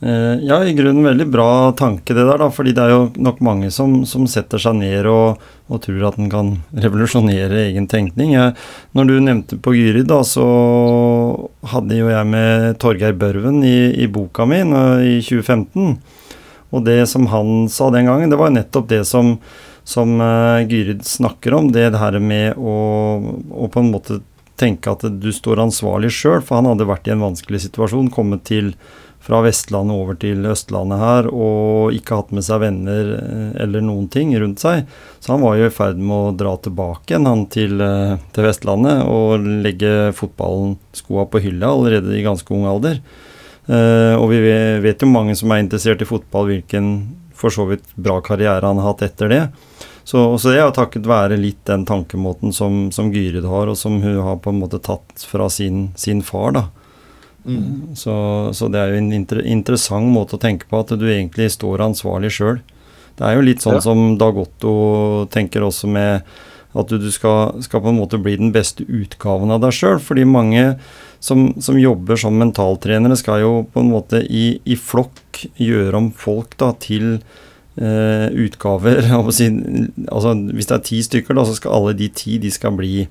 Eh, 0.00 0.44
ja, 0.46 0.64
i 0.64 0.72
grunnen 0.78 1.02
veldig 1.02 1.26
bra 1.26 1.72
tanke 1.72 2.14
det 2.14 2.22
der, 2.22 2.38
da, 2.38 2.46
fordi 2.54 2.70
det 2.76 2.84
er 2.84 2.92
jo 2.92 3.06
nok 3.18 3.40
mange 3.42 3.70
som, 3.74 4.04
som 4.06 4.28
setter 4.30 4.60
seg 4.62 4.76
ned 4.78 5.08
og, 5.10 5.40
og 5.66 5.80
tror 5.82 6.04
at 6.06 6.18
den 6.20 6.28
kan 6.30 6.52
revolusjonere 6.84 7.64
egen 7.66 7.88
tenkning. 7.90 8.36
Jeg, 8.36 8.54
når 8.94 9.10
du 9.10 9.16
nevnte 9.18 9.58
på 9.62 9.74
Gyrid, 9.74 10.06
da, 10.10 10.20
så 10.26 10.46
hadde 11.72 11.98
jo 11.98 12.12
jeg 12.12 12.30
med 12.30 12.78
Torgeir 12.82 13.18
Børven 13.18 13.64
i, 13.66 13.90
i 13.98 14.06
boka 14.06 14.46
mi 14.46 14.62
i 14.62 15.18
2015. 15.24 15.98
Og 16.74 16.84
det 16.84 17.00
som 17.08 17.28
han 17.32 17.68
sa 17.72 17.88
den 17.94 18.10
gangen, 18.10 18.30
det 18.30 18.40
var 18.40 18.52
nettopp 18.52 18.88
det 18.90 19.02
som, 19.08 19.36
som 19.88 20.18
uh, 20.20 20.60
Gyrid 20.68 21.04
snakker 21.08 21.56
om, 21.56 21.72
det 21.72 21.90
her 21.96 22.18
med 22.20 22.58
å, 22.60 22.76
å 23.48 23.70
på 23.72 23.84
en 23.84 23.92
måte 23.94 24.20
tenke 24.58 24.90
at 24.90 25.04
du 25.22 25.28
står 25.32 25.62
ansvarlig 25.62 26.10
sjøl, 26.12 26.42
for 26.42 26.58
han 26.58 26.68
hadde 26.68 26.88
vært 26.88 27.08
i 27.08 27.14
en 27.14 27.24
vanskelig 27.24 27.62
situasjon, 27.68 28.10
kommet 28.14 28.44
til 28.48 28.74
fra 29.28 29.40
Vestlandet 29.44 29.98
over 29.98 30.16
til 30.20 30.46
Østlandet 30.48 31.00
her, 31.02 31.28
og 31.28 31.94
ikke 31.96 32.20
hatt 32.20 32.30
med 32.34 32.46
seg 32.46 32.62
venner 32.62 33.10
eh, 33.18 33.48
eller 33.64 33.82
noen 33.84 34.06
ting 34.12 34.30
rundt 34.38 34.62
seg. 34.62 34.86
Så 35.20 35.34
han 35.34 35.42
var 35.44 35.58
jo 35.58 35.66
i 35.68 35.74
ferd 35.74 35.98
med 36.00 36.16
å 36.16 36.36
dra 36.38 36.54
tilbake 36.64 37.12
igjen 37.12 37.28
han 37.28 37.44
til, 37.52 37.76
eh, 37.84 38.14
til 38.34 38.46
Vestlandet 38.46 39.04
og 39.10 39.44
legge 39.66 40.12
fotballen 40.16 40.78
skoa 40.96 41.26
på 41.28 41.42
hylla 41.44 41.74
allerede 41.74 42.14
i 42.16 42.24
ganske 42.24 42.54
ung 42.54 42.68
alder. 42.70 43.02
Eh, 43.68 44.14
og 44.16 44.30
vi 44.32 44.40
vet 44.82 45.04
jo 45.04 45.10
mange 45.10 45.36
som 45.36 45.52
er 45.52 45.62
interessert 45.62 46.02
i 46.02 46.08
fotball, 46.08 46.48
hvilken 46.52 46.92
for 47.38 47.54
så 47.54 47.68
vidt 47.68 47.84
bra 47.94 48.18
karriere 48.24 48.66
han 48.66 48.80
har 48.80 48.94
hatt 48.94 49.04
etter 49.06 49.30
det. 49.30 49.42
Så, 50.08 50.22
så 50.40 50.50
det 50.50 50.56
er 50.56 50.64
jo 50.64 50.74
takket 50.74 51.06
være 51.06 51.36
litt 51.36 51.60
den 51.68 51.84
tankemåten 51.86 52.54
som, 52.56 52.88
som 52.94 53.12
Gyrid 53.12 53.44
har, 53.44 53.68
og 53.68 53.76
som 53.76 54.00
hun 54.00 54.22
har 54.24 54.40
på 54.40 54.54
en 54.54 54.62
måte 54.62 54.80
tatt 54.80 55.26
fra 55.28 55.50
sin, 55.52 55.90
sin 56.00 56.24
far, 56.24 56.54
da. 56.56 56.64
Mm. 57.44 57.94
Så, 57.96 58.14
så, 58.56 58.68
det 58.72 58.80
er 58.80 58.92
jo 58.92 59.02
en 59.02 59.12
inter, 59.14 59.42
interessant 59.44 60.08
måte 60.12 60.36
å 60.36 60.42
tenke 60.42 60.68
på, 60.68 60.80
at 60.80 60.96
du 60.96 61.06
egentlig 61.08 61.50
står 61.54 61.84
ansvarlig 61.84 62.32
sjøl. 62.34 62.62
Det 63.18 63.26
er 63.26 63.36
jo 63.36 63.44
litt 63.44 63.64
sånn 63.64 63.78
ja. 63.78 63.84
som 63.84 64.14
Dag 64.20 64.36
Otto 64.38 64.72
tenker 65.32 65.64
også 65.66 65.90
med 65.90 66.24
at 66.78 66.90
du, 66.90 66.98
du 67.00 67.08
skal, 67.12 67.58
skal, 67.64 67.82
på 67.82 67.92
en 67.92 67.98
måte 67.98 68.20
bli 68.22 68.36
den 68.38 68.52
beste 68.54 68.84
utgaven 68.84 69.52
av 69.54 69.62
deg 69.64 69.74
sjøl. 69.74 70.00
Fordi 70.02 70.26
mange 70.28 70.64
som, 71.20 71.50
som, 71.62 71.78
jobber 71.80 72.20
som 72.20 72.38
mentaltrenere, 72.38 73.16
skal 73.18 73.42
jo 73.42 73.52
på 73.72 73.82
en 73.82 73.92
måte 73.92 74.22
i, 74.22 74.60
i 74.64 74.78
flokk 74.78 75.44
gjøre 75.58 75.98
om 75.98 76.12
folk 76.14 76.54
da 76.60 76.70
til 76.78 77.18
eh, 77.18 78.28
utgaver. 78.46 79.02
altså, 79.18 80.36
hvis 80.52 80.70
det 80.70 80.78
er 80.78 80.86
ti 80.86 81.02
stykker, 81.06 81.38
da, 81.38 81.46
så 81.48 81.58
skal 81.58 81.76
alle 81.78 81.98
de 81.98 82.10
ti 82.14 82.38
de 82.42 82.52
skal 82.54 82.76
bli 82.78 83.08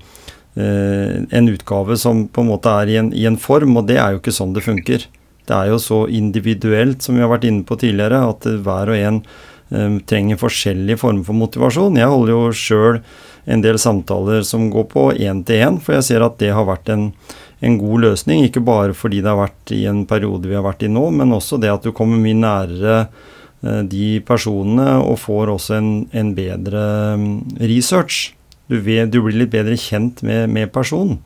Eh, 0.58 1.22
en 1.30 1.50
utgave 1.50 1.98
som 1.98 2.28
på 2.28 2.42
en 2.42 2.50
måte 2.50 2.72
er 2.82 2.90
i 2.90 2.96
en, 2.98 3.12
i 3.14 3.28
en, 3.30 3.38
form, 3.38 3.76
og 3.78 3.86
det 3.86 4.00
er 4.02 4.16
jo 4.16 4.22
ikke 4.24 4.34
sånn 4.34 4.56
det 4.56 4.64
funker. 4.66 5.04
Det 5.48 5.54
er 5.54 5.70
jo 5.70 5.78
så 5.78 6.00
individuelt, 6.10 7.04
som 7.06 7.14
vi 7.14 7.22
har 7.22 7.30
vært 7.30 7.46
inne 7.46 7.62
på 7.68 7.78
tidligere, 7.78 8.24
at 8.26 8.48
hver 8.66 8.90
og 8.90 8.98
en 8.98 9.20
eh, 9.22 10.00
trenger 10.10 10.42
forskjellige 10.42 10.98
former 11.04 11.28
for 11.28 11.38
motivasjon. 11.38 12.00
Jeg 12.02 12.10
holder 12.10 12.34
jo 12.34 12.56
sjøl 12.58 12.98
en 13.46 13.62
del 13.64 13.78
samtaler 13.80 14.42
som 14.48 14.72
går 14.74 14.88
på 14.96 15.04
én-til-én, 15.14 15.78
for 15.84 16.00
jeg 16.00 16.08
ser 16.10 16.26
at 16.26 16.42
det 16.42 16.50
har 16.58 16.66
vært 16.68 16.90
en, 16.96 17.12
en, 17.60 17.78
god 17.82 18.04
løsning. 18.06 18.44
Ikke 18.46 18.64
bare 18.64 18.96
fordi 18.98 19.22
det 19.24 19.32
har 19.32 19.40
vært 19.40 19.74
i 19.76 19.84
en 19.90 20.04
periode 20.10 20.50
vi 20.50 20.58
har 20.58 20.66
vært 20.66 20.86
i 20.86 20.92
nå, 20.92 21.08
men 21.16 21.36
også 21.36 21.60
det 21.62 21.74
at 21.74 21.86
du 21.86 21.94
kommer 21.96 22.22
mye 22.22 22.38
nærere 22.38 22.98
uh, 23.08 23.82
de 23.88 24.18
personene 24.28 24.98
og 25.02 25.20
får 25.24 25.54
også 25.56 25.78
en, 25.80 25.92
en 26.12 26.34
bedre 26.38 26.84
um, 27.18 27.30
research 27.62 28.34
du, 28.68 28.82
vet, 28.84 29.08
du, 29.12 29.22
blir 29.24 29.38
litt 29.46 29.54
bedre 29.54 29.78
kjent 29.80 30.22
med, 30.28 30.50
med 30.52 30.74
personen. 30.76 31.22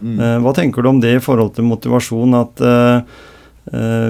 Mm. 0.00 0.18
Uh, 0.18 0.38
hva 0.42 0.54
tenker 0.56 0.82
du 0.82 0.90
om 0.90 0.98
det 1.02 1.16
i 1.16 1.22
forhold 1.22 1.54
til 1.54 1.68
motivasjon? 1.68 2.34
At 2.40 2.64
uh, 2.64 3.22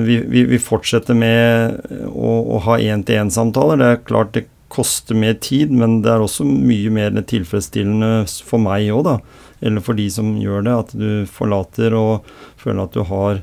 vi, 0.03 0.17
vi, 0.27 0.47
vi, 0.51 0.59
fortsetter 0.59 1.14
med 1.14 1.77
å, 2.09 2.31
å 2.57 2.62
ha 2.64 2.81
én-til-én-samtaler. 2.81 3.79
Det 3.79 3.90
er 3.93 4.01
klart 4.09 4.33
det 4.35 4.49
koster 4.75 5.14
mer 5.14 5.37
tid, 5.43 5.71
men 5.71 6.01
det 6.03 6.11
er 6.11 6.25
også 6.25 6.47
mye 6.49 6.90
mer 6.95 7.14
tilfredsstillende 7.31 8.25
for 8.47 8.62
meg 8.62 8.90
òg, 8.95 9.05
da. 9.07 9.17
Eller 9.64 9.85
for 9.85 9.96
de 9.96 10.07
som 10.12 10.35
gjør 10.40 10.66
det. 10.66 10.74
At 10.85 10.94
du 10.96 11.09
forlater 11.31 11.96
og 11.96 12.29
føler 12.61 12.85
at 12.85 12.96
du 12.96 13.05
har 13.09 13.42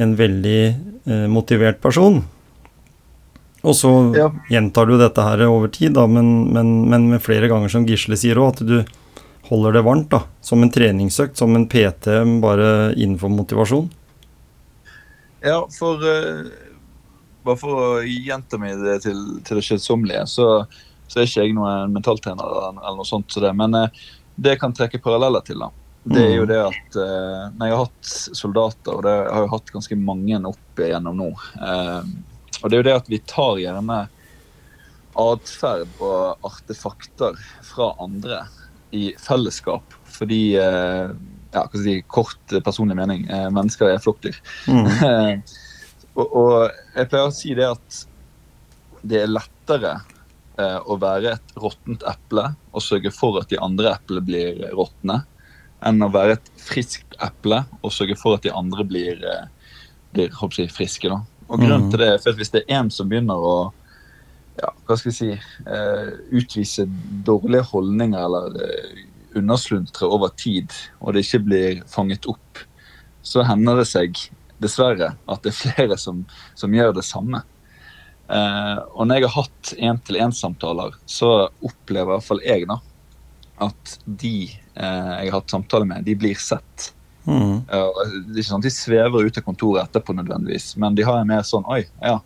en 0.00 0.16
veldig 0.18 0.60
motivert 1.30 1.78
person. 1.84 2.22
Og 3.64 3.76
så 3.76 3.90
ja. 4.16 4.28
gjentar 4.50 4.86
du 4.86 4.98
dette 5.00 5.24
her 5.24 5.40
over 5.46 5.70
tid, 5.72 5.94
da, 5.96 6.04
men, 6.10 6.52
men, 6.52 6.72
men 6.90 7.06
med 7.14 7.22
flere 7.24 7.48
ganger 7.48 7.72
som 7.72 7.86
Gisle 7.88 8.18
sier 8.20 8.40
òg, 8.40 8.58
at 8.58 8.66
du 8.68 8.76
holder 9.48 9.78
det 9.78 9.84
varmt. 9.86 10.10
da, 10.12 10.20
Som 10.44 10.62
en 10.62 10.72
treningsøkt, 10.72 11.38
som 11.40 11.56
en 11.56 11.64
PT, 11.68 12.10
bare 12.44 12.92
innenfor 12.92 13.32
motivasjon. 13.32 13.88
Ja, 15.44 15.62
for 15.78 16.00
uh, 16.04 16.52
Bare 17.44 17.60
for 17.60 17.76
å 17.76 17.88
gjenta 18.08 18.56
meg 18.56 18.78
det 18.80 19.02
til, 19.04 19.18
til 19.44 19.58
det 19.60 19.64
kjedsommelige, 19.66 20.22
så, 20.32 20.46
så, 21.04 21.18
er 21.18 21.26
ikke 21.26 21.42
jeg 21.44 21.52
noen 21.52 21.92
mentaltrener 21.92 22.54
eller 22.70 22.96
noe 22.96 23.04
sånt. 23.04 23.28
Så 23.32 23.42
det, 23.44 23.50
men 23.56 23.76
uh, 23.76 24.04
det 24.36 24.58
kan 24.60 24.74
trekke 24.74 25.00
paralleller 25.02 25.44
til, 25.46 25.62
da, 25.62 25.70
det 26.04 26.22
er 26.22 26.34
jo 26.36 26.44
mm. 26.44 26.50
det 26.50 26.60
at 26.60 26.96
eh, 27.00 27.42
når 27.54 27.68
jeg 27.68 27.76
har 27.76 27.84
hatt 27.84 28.12
soldater, 28.40 28.92
og 28.94 29.04
det 29.06 29.14
har 29.18 29.44
jeg 29.44 29.52
hatt 29.54 29.74
ganske 29.78 29.98
mange 30.00 30.40
opp 30.50 30.84
igjennom 30.84 31.20
nå 31.22 31.30
og 32.64 32.70
det 32.70 32.76
er 32.76 32.80
jo 32.80 32.86
det 32.86 32.96
at 32.96 33.08
vi 33.12 33.18
tar 33.28 33.58
gjerne 33.60 33.98
atferd 35.20 35.98
og 36.02 36.46
artefakter 36.48 37.36
fra 37.62 37.90
andre 38.02 38.44
i 38.94 39.10
fellesskap. 39.20 39.94
Fordi 40.16 40.56
eh, 40.60 41.12
ja, 41.54 41.60
hva 41.60 41.68
skal 41.68 41.84
jeg 41.84 42.00
si, 42.00 42.08
Kort 42.10 42.56
personlig 42.66 42.96
mening. 42.98 43.26
Eh, 43.28 43.50
mennesker 43.52 43.92
er 43.92 44.02
flokkdyr. 44.02 44.38
Mm. 44.70 45.42
og, 46.18 46.24
og, 46.24 46.56
jeg 46.94 47.10
pleier 47.10 47.28
å 47.28 47.36
si 47.36 47.54
det 47.58 47.68
at 47.68 48.00
det 49.04 49.20
er 49.20 49.32
lettere 49.34 49.98
eh, 50.60 50.80
å 50.80 50.96
være 51.00 51.36
et 51.36 51.54
råttent 51.60 52.04
eple 52.08 52.48
og 52.72 52.84
sørge 52.84 53.12
for 53.14 53.40
at 53.40 53.52
de 53.52 53.60
andre 53.62 53.94
eplene 53.94 54.24
blir 54.26 54.64
råtne, 54.74 55.22
enn 55.84 56.04
å 56.04 56.10
være 56.12 56.38
et 56.38 56.50
friskt 56.60 57.16
eple 57.22 57.62
og 57.82 57.92
sørge 57.92 58.16
for 58.16 58.38
at 58.38 58.44
de 58.46 58.52
andre 58.54 58.86
blir, 58.88 59.24
blir 60.14 60.30
jeg, 60.32 60.70
friske. 60.72 61.10
da. 61.10 61.20
Og 61.48 61.60
grunnen 61.60 61.88
mm. 61.88 61.90
til 61.92 62.00
det 62.00 62.10
er 62.10 62.20
at 62.20 62.38
hvis 62.38 62.54
det 62.54 62.62
er 62.64 62.78
én 62.80 62.92
som 62.92 63.10
begynner 63.10 63.36
å 63.36 63.56
ja, 64.54 64.70
hva 64.86 64.94
skal 64.96 65.10
jeg 65.10 65.18
si, 65.18 65.32
utvise 66.38 66.86
dårlige 67.26 67.66
holdninger 67.72 68.20
eller 68.22 68.54
uh, 68.54 69.00
undersluntre 69.34 70.06
over 70.06 70.32
tid, 70.38 70.70
og 71.00 71.14
det 71.14 71.24
ikke 71.24 71.42
blir 71.48 71.82
fanget 71.90 72.28
opp, 72.30 72.62
så 73.24 73.44
hender 73.46 73.80
det 73.80 73.88
seg 73.90 74.18
dessverre 74.62 75.14
at 75.26 75.44
det 75.44 75.52
er 75.52 75.58
flere 75.58 75.98
som, 76.00 76.22
som 76.54 76.74
gjør 76.74 76.94
det 76.98 77.06
samme. 77.06 77.42
Uh, 78.24 78.80
og 78.96 79.06
når 79.06 79.18
jeg 79.18 79.28
har 79.28 79.36
hatt 79.42 79.72
én-til-én-samtaler, 79.76 80.98
så 81.06 81.30
opplever 81.64 82.14
i 82.14 82.16
hvert 82.16 82.28
fall 82.28 82.44
jeg 82.44 82.68
da, 82.70 82.80
at 83.64 83.96
de 84.04 84.36
jeg 84.74 85.28
har 85.30 85.36
hatt 85.36 85.52
samtale 85.52 85.86
med, 85.86 86.02
de 86.02 86.16
blir 86.18 86.34
sett. 86.42 86.88
Mm. 87.24 87.62
Eh, 87.72 88.00
det 88.26 88.36
er 88.36 88.40
ikke 88.42 88.50
sånn 88.50 88.60
at 88.60 88.66
De 88.66 88.72
svever 88.74 89.28
ut 89.28 89.38
av 89.40 89.44
kontoret 89.46 89.86
etterpå, 89.86 90.16
nødvendigvis, 90.18 90.74
men 90.80 90.96
de 90.96 91.06
har 91.06 91.20
en 91.20 91.30
mer 91.30 91.44
sånn 91.46 91.64
Oi, 91.72 91.84
ja, 92.04 92.18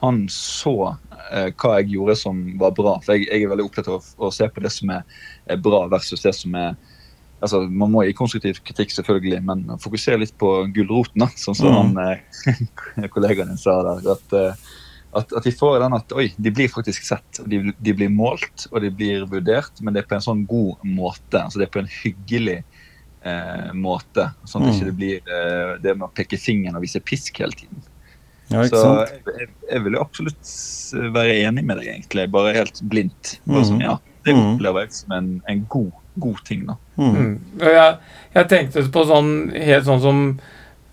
han 0.00 0.22
så 0.32 0.74
uh, 0.94 1.48
hva 1.60 1.74
jeg 1.76 1.90
gjorde 1.92 2.16
som 2.16 2.38
var 2.60 2.72
bra. 2.76 2.94
For 3.04 3.18
jeg, 3.18 3.28
jeg 3.28 3.44
er 3.44 3.50
veldig 3.52 3.66
opptatt 3.66 3.90
av 3.90 3.98
å, 3.98 4.14
å, 4.16 4.30
se 4.32 4.48
på 4.48 4.62
det 4.64 4.72
som 4.72 4.94
er, 4.94 5.04
bra, 5.60 5.82
versus 5.92 6.24
det 6.24 6.32
som 6.38 6.56
er 6.56 6.78
altså 7.40 7.62
Man 7.72 7.92
må 7.92 8.02
gi 8.04 8.12
konstruktiv 8.16 8.58
kritikk, 8.64 8.90
selvfølgelig, 8.92 9.38
men 9.44 9.62
fokusere 9.80 10.20
litt 10.20 10.34
på 10.40 10.48
gulroten, 10.76 11.24
sånn 11.40 11.56
som 11.56 11.70
mm. 11.72 11.76
han 11.76 12.16
uh, 13.04 13.08
kollegaen 13.14 13.52
din 13.52 13.60
sa 13.60 13.76
der. 13.84 14.10
at 14.16 14.34
at, 15.12 15.32
at, 15.32 15.44
de 15.44 15.52
får 15.52 15.80
den 15.82 15.96
at 15.96 16.12
oi, 16.14 16.28
de 16.36 16.52
blir 16.54 16.70
faktisk 16.70 17.06
sett. 17.06 17.40
De, 17.50 17.62
de, 17.76 17.94
blir 17.96 18.10
målt 18.14 18.68
og 18.70 18.80
de 18.84 18.92
blir 18.94 19.24
vurdert, 19.30 19.80
men 19.82 19.94
det 19.94 20.04
er 20.04 20.10
på 20.10 20.18
en 20.18 20.26
sånn 20.26 20.44
god 20.48 20.84
måte. 20.86 21.40
altså 21.40 21.60
Det 21.60 21.66
er 21.66 21.72
på 21.74 21.82
en 21.82 21.90
hyggelig 21.90 22.58
eh, 22.60 23.70
måte. 23.74 24.30
Sånn 24.44 24.68
at 24.68 24.70
mm. 24.70 24.76
det 24.76 24.84
ikke 24.84 24.98
blir 25.00 25.32
eh, 25.38 25.72
det 25.82 25.96
med 25.96 26.06
å 26.08 26.12
peke 26.14 26.38
fingeren 26.40 26.78
og 26.78 26.86
vise 26.86 27.02
pisk 27.02 27.42
hele 27.42 27.58
tiden. 27.58 27.82
Ja, 28.50 28.64
så 28.66 28.82
jeg, 29.06 29.20
jeg, 29.26 29.48
jeg, 29.68 29.82
vil 29.84 29.94
jo 29.94 30.02
absolutt 30.02 30.54
være 31.14 31.36
enig 31.46 31.62
med 31.66 31.78
deg, 31.78 31.90
egentlig. 31.92 32.30
Bare 32.34 32.54
helt 32.56 32.80
blindt. 32.90 33.36
Bare 33.46 33.66
sånn, 33.68 33.82
ja, 33.84 33.96
det 34.26 34.34
mm. 34.34 34.40
opplever 34.54 34.86
jeg 34.86 34.96
som 34.96 35.14
en, 35.16 35.28
en 35.50 35.60
god, 35.70 35.92
god, 36.22 36.40
ting. 36.48 36.64
da. 36.66 36.76
Mm. 36.98 37.12
mm. 37.12 37.36
Jeg, 37.62 37.92
jeg, 38.34 38.48
tenkte 38.50 38.86
på 38.94 39.04
sånn 39.08 39.30
helt 39.54 39.86
sånn 39.86 40.02
som, 40.02 40.24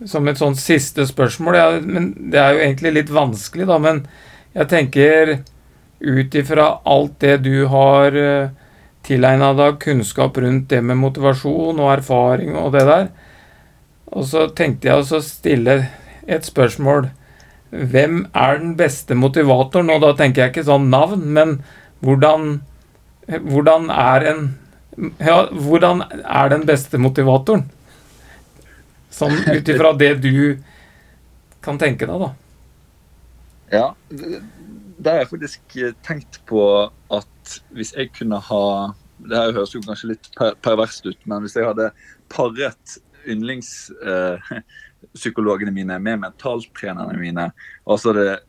som 0.06 0.28
et 0.28 0.40
sånn 0.40 0.56
siste 0.60 1.08
spørsmål. 1.10 1.58
Ja, 1.58 1.68
men 1.82 2.14
Det 2.32 2.40
er 2.40 2.54
jo 2.54 2.64
egentlig 2.66 2.94
litt 2.94 3.14
vanskelig, 3.14 3.68
da. 3.70 3.78
Men 3.82 4.06
jeg 4.54 4.70
tenker 4.70 5.38
ut 6.00 6.36
ifra 6.36 6.80
alt 6.86 7.20
det 7.20 7.38
du 7.46 7.66
har 7.72 8.14
uh, 8.14 8.50
tilegna 9.08 9.54
deg 9.58 9.80
kunnskap 9.82 10.38
rundt 10.38 10.70
det 10.70 10.84
med 10.86 11.00
motivasjon 11.02 11.80
og 11.80 11.94
erfaring 11.96 12.56
og 12.60 12.74
det 12.76 12.86
der. 12.90 13.08
Og 14.14 14.28
så 14.30 14.48
tenkte 14.56 14.90
jeg 14.90 15.04
å 15.04 15.22
stille 15.24 15.78
et 16.28 16.46
spørsmål. 16.46 17.10
Hvem 17.72 18.28
er 18.38 18.62
den 18.62 18.76
beste 18.80 19.18
motivatoren? 19.18 19.90
Og 19.92 20.04
da 20.04 20.14
tenker 20.16 20.46
jeg 20.46 20.54
ikke 20.54 20.70
sånn 20.70 20.90
navn, 20.94 21.26
men 21.36 21.58
hvordan, 22.06 22.62
hvordan 23.28 23.90
er 23.92 24.30
en 24.32 24.48
ja, 25.22 25.44
hvordan 25.54 26.02
er 26.24 26.50
den 26.50 26.64
beste 26.66 26.98
motivatoren? 26.98 27.68
Sånn 29.18 29.34
ut 29.34 29.70
ifra 29.74 29.98
det 29.98 30.14
du 30.22 30.62
kan 31.66 31.80
tenke 31.82 32.06
deg, 32.08 32.22
da. 32.22 32.30
Ja, 33.68 33.96
det 34.10 35.10
har 35.10 35.18
jeg 35.24 35.30
faktisk 35.32 35.62
tenkt 36.06 36.46
på 36.48 36.92
at 37.14 37.62
hvis 37.76 37.92
jeg 37.96 38.12
kunne 38.16 38.40
ha 38.44 38.94
Det 39.18 39.36
her 39.36 39.54
høres 39.56 39.74
jo 39.74 39.82
kanskje 39.84 40.08
litt 40.14 40.26
per 40.38 40.52
perverst 40.62 41.06
ut, 41.08 41.18
men 41.26 41.42
hvis 41.42 41.56
jeg 41.58 41.66
hadde 41.66 41.92
paret 42.30 42.98
yndlingspsykologene 43.28 45.72
eh, 45.72 45.76
mine 45.80 46.00
med 46.00 46.20
mentaltrenerne 46.22 47.18
mine, 47.18 47.52
altså 47.90 48.14
det 48.14 48.40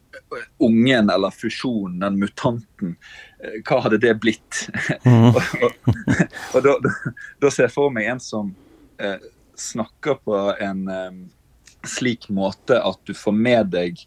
ungen 0.60 1.10
eller 1.10 1.30
fusjonen, 1.30 2.00
den 2.00 2.18
mutanten, 2.20 2.96
eh, 3.40 3.62
hva 3.64 3.80
hadde 3.86 3.98
det 4.02 4.14
blitt? 4.20 4.68
Mm. 5.06 5.28
og, 5.32 5.42
og, 5.62 5.70
og 6.52 6.62
da, 6.66 6.72
da, 6.84 6.90
da, 7.40 7.50
ser 7.50 7.62
jeg 7.68 7.74
for 7.74 7.90
meg 7.94 8.04
en 8.12 8.20
som 8.22 8.54
eh, 9.00 9.18
snakker 9.60 10.20
på 10.24 10.40
en, 10.60 10.88
eh, 10.88 11.18
slik 11.86 12.28
måte 12.34 12.80
at 12.82 12.98
du 13.06 13.14
får 13.14 13.34
med 13.34 13.70
deg 13.72 14.00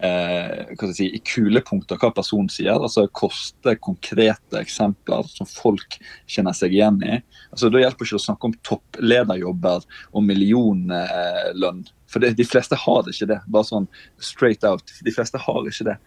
eh, 0.00 0.70
hva 0.78 0.88
si, 0.96 1.10
i 1.12 1.20
kulepunkter 1.24 2.00
hva 2.00 2.10
personen 2.16 2.48
sier. 2.52 2.78
altså 2.78 3.06
Koste 3.12 3.76
konkrete 3.82 4.60
eksempler 4.60 5.28
som 5.28 5.48
folk 5.48 5.98
kjenner 6.30 6.56
seg 6.56 6.74
igjen 6.76 7.00
i. 7.04 7.20
altså 7.50 7.70
Da 7.72 7.82
hjelper 7.82 8.08
ikke 8.08 8.20
å 8.20 8.26
snakke 8.26 8.50
om 8.50 8.56
topplederjobber 8.66 9.86
og 10.12 10.26
millionlønn. 10.26 11.84
For 12.10 12.22
det, 12.22 12.34
de 12.40 12.48
fleste 12.48 12.78
har 12.78 13.10
ikke 13.10 13.28
det. 13.30 13.40
Bare 13.46 13.68
sånn 13.68 13.88
straight 14.18 14.64
out. 14.66 14.96
De 15.04 15.14
fleste 15.14 15.40
har 15.40 15.68
ikke 15.68 15.92
det. 15.92 15.98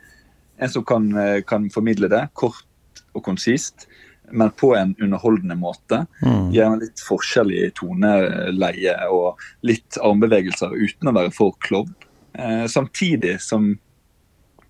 En 0.62 0.70
som 0.70 0.86
kan, 0.86 1.08
eh, 1.18 1.42
kan 1.42 1.70
formidle 1.74 2.10
det, 2.12 2.28
kort 2.34 2.66
og 3.14 3.24
konsist, 3.26 3.88
men 4.32 4.52
på 4.52 4.76
en 4.76 4.96
underholdende 5.02 5.56
måte. 5.60 6.06
Mm. 6.24 6.52
Gjerne 6.56 6.82
litt 6.82 7.04
forskjellig 7.04 7.74
toneleie 7.80 8.96
og 9.12 9.42
litt 9.68 10.00
armbevegelser 10.02 10.74
uten 10.74 11.12
å 11.12 11.16
være 11.16 11.34
for 11.36 11.58
klovn. 11.64 11.94
Eh, 12.34 12.66
samtidig 12.72 13.40
som 13.44 13.74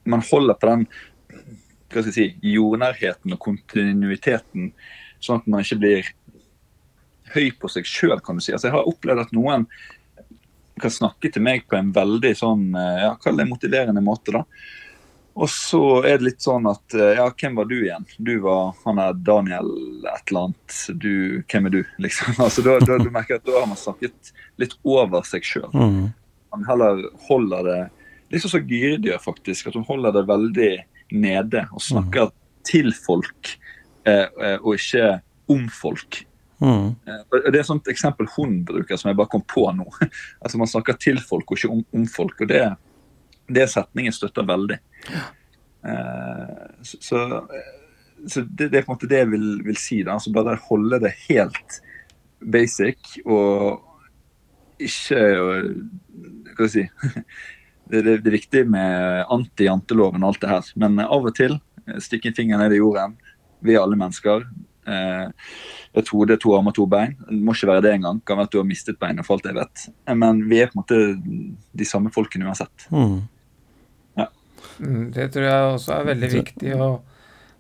man 0.04 0.24
holder 0.32 0.60
på 0.60 0.72
den 0.72 0.88
hva 1.94 2.02
skal 2.02 2.10
jeg 2.10 2.16
si, 2.16 2.54
jordnærheten 2.56 3.36
og 3.36 3.42
kontinuiteten, 3.44 4.72
sånn 5.22 5.42
at 5.42 5.50
man 5.52 5.62
ikke 5.62 5.80
blir 5.84 6.08
høy 7.34 7.52
på 7.60 7.70
seg 7.72 7.88
sjøl, 7.88 8.18
kan 8.24 8.38
du 8.38 8.44
si. 8.44 8.54
Altså, 8.54 8.70
jeg 8.70 8.76
har 8.76 8.90
opplevd 8.90 9.28
at 9.28 9.36
noen 9.36 9.68
kan 10.82 10.94
snakke 10.94 11.30
til 11.30 11.46
meg 11.46 11.68
på 11.70 11.78
en 11.78 11.92
veldig 11.94 12.34
sånn, 12.38 12.72
eh, 12.76 13.04
ja, 13.06 13.14
kall 13.22 13.38
det 13.38 13.46
motiverende 13.50 14.02
måte. 14.04 14.34
da. 14.34 14.44
Og 15.34 15.50
så 15.50 15.82
er 16.06 16.20
det 16.20 16.28
litt 16.28 16.44
sånn 16.46 16.68
at 16.70 16.94
eh, 16.94 17.16
ja, 17.18 17.26
hvem 17.34 17.56
var 17.58 17.66
du 17.70 17.76
igjen? 17.80 18.06
Du 18.22 18.36
var 18.44 18.76
han 18.84 19.00
er 19.02 19.16
Daniel 19.18 19.72
et 20.06 20.30
eller 20.30 20.50
annet. 20.50 20.76
Du, 20.94 21.14
hvem 21.50 21.70
er 21.70 21.74
du? 21.74 21.80
liksom. 22.06 22.36
Altså, 22.38 22.66
da, 22.66 22.78
da, 22.84 23.00
du 23.02 23.10
merker 23.14 23.40
at 23.40 23.48
da 23.48 23.58
har 23.58 23.70
man 23.70 23.80
snakket 23.80 24.34
litt 24.62 24.78
over 24.86 25.26
seg 25.26 25.48
sjøl. 25.48 25.72
Mm. 25.74 26.12
Man 26.54 26.68
heller 26.70 27.08
holder 27.28 27.70
det 27.70 27.80
litt 28.34 28.46
sånn 28.46 28.56
som 28.60 28.70
Gyrid 28.70 29.10
gjør, 29.10 29.22
faktisk. 29.24 29.72
At 29.72 29.78
hun 29.78 29.88
holder 29.90 30.14
det 30.20 30.28
veldig 30.30 30.72
nede 31.14 31.66
og 31.74 31.82
snakker 31.84 32.30
til 32.66 32.94
folk, 32.96 33.56
eh, 34.06 34.30
eh, 34.30 34.56
og 34.62 34.78
ikke 34.78 35.18
om 35.52 35.66
folk. 35.74 36.24
Mm. 36.64 36.96
Eh, 37.06 37.22
Det 37.34 37.56
er 37.58 37.60
et 37.60 37.68
sånt 37.68 37.90
eksempel 37.92 38.30
hun 38.38 38.62
bruker, 38.66 38.98
som 38.98 39.10
jeg 39.10 39.18
bare 39.20 39.34
kom 39.34 39.44
på 39.44 39.66
nå. 39.76 39.86
altså 40.44 40.62
Man 40.62 40.70
snakker 40.70 40.98
til 41.02 41.20
folk 41.20 41.52
og 41.52 41.58
ikke 41.58 41.74
om, 41.74 41.84
om 41.94 42.06
folk. 42.08 42.40
og 42.42 42.48
det, 42.54 42.64
det 43.48 43.70
setningen 43.72 44.16
støtter 44.16 44.46
veldig. 44.48 44.80
Eh, 45.84 46.84
så 46.84 47.24
så, 48.28 48.42
det, 48.42 48.70
det 48.72 48.78
er 48.78 48.86
på 48.86 48.94
en 48.94 48.96
måte 48.96 49.10
det 49.12 49.24
jeg 49.24 49.32
vil, 49.34 49.48
vil 49.66 49.80
si. 49.80 49.98
da, 50.04 50.16
altså 50.16 50.32
Bare 50.36 50.60
holde 50.70 51.02
det 51.04 51.16
helt 51.28 51.80
basic 52.40 53.18
og 53.24 53.84
ikke 54.84 55.20
Hva 55.20 55.58
skal 56.54 56.66
jeg 56.66 56.74
si 56.74 56.86
det, 57.92 58.00
det, 58.00 58.18
det 58.24 58.30
er 58.30 58.38
viktig 58.38 58.64
med 58.72 59.24
anti-janteloven 59.32 60.24
og 60.24 60.34
alt 60.34 60.42
det 60.44 60.50
her, 60.50 60.68
men 60.80 61.02
av 61.04 61.26
og 61.28 61.34
til 61.36 61.58
eh, 61.86 61.98
stikke 62.02 62.32
fingeren 62.36 62.64
ned 62.64 62.78
i 62.78 62.80
jorden. 62.80 63.18
Vi 63.60 63.76
er 63.76 63.84
alle 63.84 63.98
mennesker. 64.00 64.46
Eh, 64.88 65.50
et 66.00 66.12
hode, 66.16 66.38
to 66.40 66.54
armer, 66.56 66.74
to 66.76 66.88
bein. 66.90 67.18
Det 67.28 67.42
må 67.44 67.54
ikke 67.54 67.70
være 67.74 67.84
det 67.84 67.92
engang. 67.98 68.22
Kan 68.24 68.40
være 68.40 68.48
at 68.48 68.56
du 68.56 68.62
har 68.62 68.70
mistet 68.70 68.98
beinet, 69.04 69.28
for 69.28 69.36
alt 69.36 69.50
jeg 69.52 69.58
vet. 69.60 69.84
Men 70.16 70.40
vi 70.48 70.62
er 70.64 70.72
på 70.72 70.80
en 70.80 70.82
måte 70.82 71.02
de 71.84 71.90
samme 71.90 72.12
folkene 72.16 72.48
uansett. 72.48 72.88
Mm. 72.88 73.20
Mm, 74.80 75.12
Det 75.14 75.32
tror 75.34 75.44
jeg 75.46 75.74
også 75.76 75.94
er 76.00 76.06
veldig 76.12 76.30
viktig. 76.32 76.74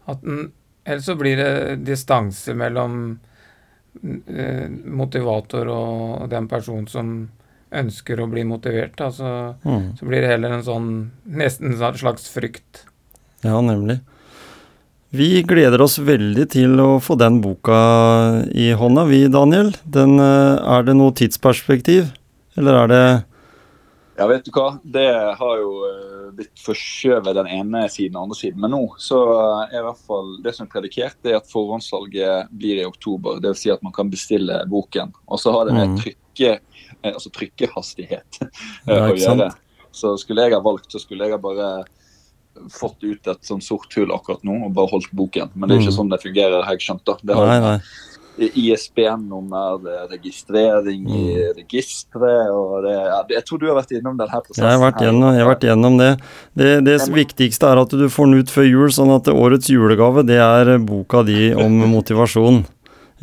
At 0.07 0.21
den, 0.21 0.51
ellers 0.85 1.05
så 1.05 1.15
blir 1.19 1.37
det 1.37 1.83
distanse 1.85 2.53
mellom 2.57 3.19
eh, 4.27 4.67
motivator 4.85 5.69
og 5.71 6.29
den 6.31 6.47
personen 6.51 6.87
som 6.89 7.13
ønsker 7.73 8.19
å 8.21 8.27
bli 8.29 8.43
motivert. 8.45 8.99
Altså, 9.01 9.55
Mm. 9.65 9.95
så 9.97 10.05
blir 10.05 10.21
det 10.21 10.29
heller 10.29 10.51
en 10.53 10.63
sånn 10.63 11.11
nesten 11.27 11.71
en 11.71 11.77
sånn 11.79 11.97
slags 11.97 12.27
frykt. 12.29 12.83
Ja, 13.43 13.59
nemlig. 13.61 13.99
Vi 15.11 15.43
gleder 15.43 15.81
oss 15.81 15.99
veldig 15.99 16.49
til 16.49 16.79
å 16.81 16.99
få 16.99 17.15
den 17.17 17.39
boka 17.41 18.43
i 18.53 18.71
hånda, 18.73 19.05
vi, 19.07 19.27
Daniel. 19.27 19.73
Den, 19.85 20.19
eh, 20.19 20.57
er 20.77 20.83
det 20.83 20.95
noe 20.95 21.11
tidsperspektiv, 21.11 22.11
eller 22.57 22.73
er 22.83 22.87
det 22.87 23.23
Ja, 24.17 24.27
vet 24.29 24.45
du 24.45 24.51
hva. 24.53 24.79
Det 24.85 25.07
har 25.39 25.55
jo 25.57 25.69
eh, 25.87 26.27
blitt 26.37 26.59
forskjøvet 26.61 27.33
den 27.39 27.47
ene 27.49 27.87
siden 27.89 28.15
og 28.19 28.27
andre 28.27 28.37
siden. 28.37 28.59
Men 28.61 28.71
nå 28.75 28.81
så 29.01 29.17
er 29.71 29.79
i 29.79 29.83
hvert 29.87 30.03
fall 30.05 30.35
det 30.45 30.53
som 30.53 30.67
er 30.67 30.71
predikert, 30.75 31.15
det 31.25 31.33
er 31.33 31.39
at 31.41 31.49
forhåndssalget 31.49 32.51
blir 32.53 32.81
i 32.83 32.85
oktober. 32.85 33.39
Dvs. 33.41 33.63
Si 33.65 33.71
at 33.73 33.81
man 33.85 33.93
kan 33.95 34.11
bestille 34.13 34.59
boken. 34.69 35.13
Og 35.27 35.39
så 35.41 35.51
har 35.55 35.65
det 35.65 35.73
med 35.79 35.89
Mm. 35.89 35.97
trykke, 36.03 36.59
eh, 37.03 37.11
altså 37.13 37.31
trykkehastighet 37.33 38.39
eh, 38.41 38.47
Ja, 38.87 39.09
å 39.09 39.17
gjøre. 39.17 39.49
Så 39.93 40.15
skulle 40.21 40.45
jeg 40.45 40.53
ha 40.53 40.61
valgt, 40.61 40.89
så 40.93 40.99
skulle 41.01 41.25
jeg 41.25 41.33
ha 41.33 41.37
bare 41.41 41.83
fått 42.69 43.01
ut 43.01 43.27
et 43.27 43.41
sånn 43.45 43.61
sort 43.65 43.93
hull 43.97 44.11
akkurat 44.13 44.43
nå 44.45 44.59
og 44.67 44.73
bare 44.77 44.91
holdt 44.93 45.09
boken. 45.17 45.49
Men 45.55 45.69
det 45.69 45.75
er 45.77 45.81
ikke 45.81 45.89
Mm. 45.93 45.97
sånn 45.97 46.09
det 46.13 46.21
fungerer, 46.21 46.63
har 46.63 46.73
jeg 46.77 46.85
skjønt. 46.85 47.03
da. 47.05 47.15
Det 47.23 47.35
har 47.35 47.45
Nei, 47.49 47.59
nei. 47.59 47.79
ISBN-nummer, 48.37 49.79
er 49.87 50.07
registrering 50.11 51.03
i 51.07 51.23
Mm. 51.33 51.53
registeret 51.57 52.49
og 52.51 52.83
det, 52.83 53.35
Jeg 53.35 53.45
tror 53.45 53.59
du 53.59 53.67
har 53.67 53.75
vært 53.75 53.91
innom 53.91 54.17
denne 54.17 54.41
prosessen. 54.41 54.63
Jeg 54.63 54.79
har 54.79 54.91
vært 54.91 55.01
gjennom, 55.01 55.33
jeg 55.33 55.45
har 55.45 55.55
vært 55.55 55.67
gjennom 55.69 55.97
det. 55.97 56.19
Det, 56.55 56.85
det 56.85 56.97
viktigste 57.13 57.63
er 57.71 57.81
at 57.81 57.89
du 57.89 58.07
får 58.09 58.25
den 58.25 58.39
ut 58.39 58.49
før 58.49 58.69
jul, 58.69 58.89
sånn 58.89 59.15
at 59.15 59.29
årets 59.31 59.69
julegave, 59.69 60.25
det 60.25 60.39
er 60.39 60.77
boka 60.79 61.23
di 61.23 61.53
om 61.53 61.71
motivasjon. 61.89 62.65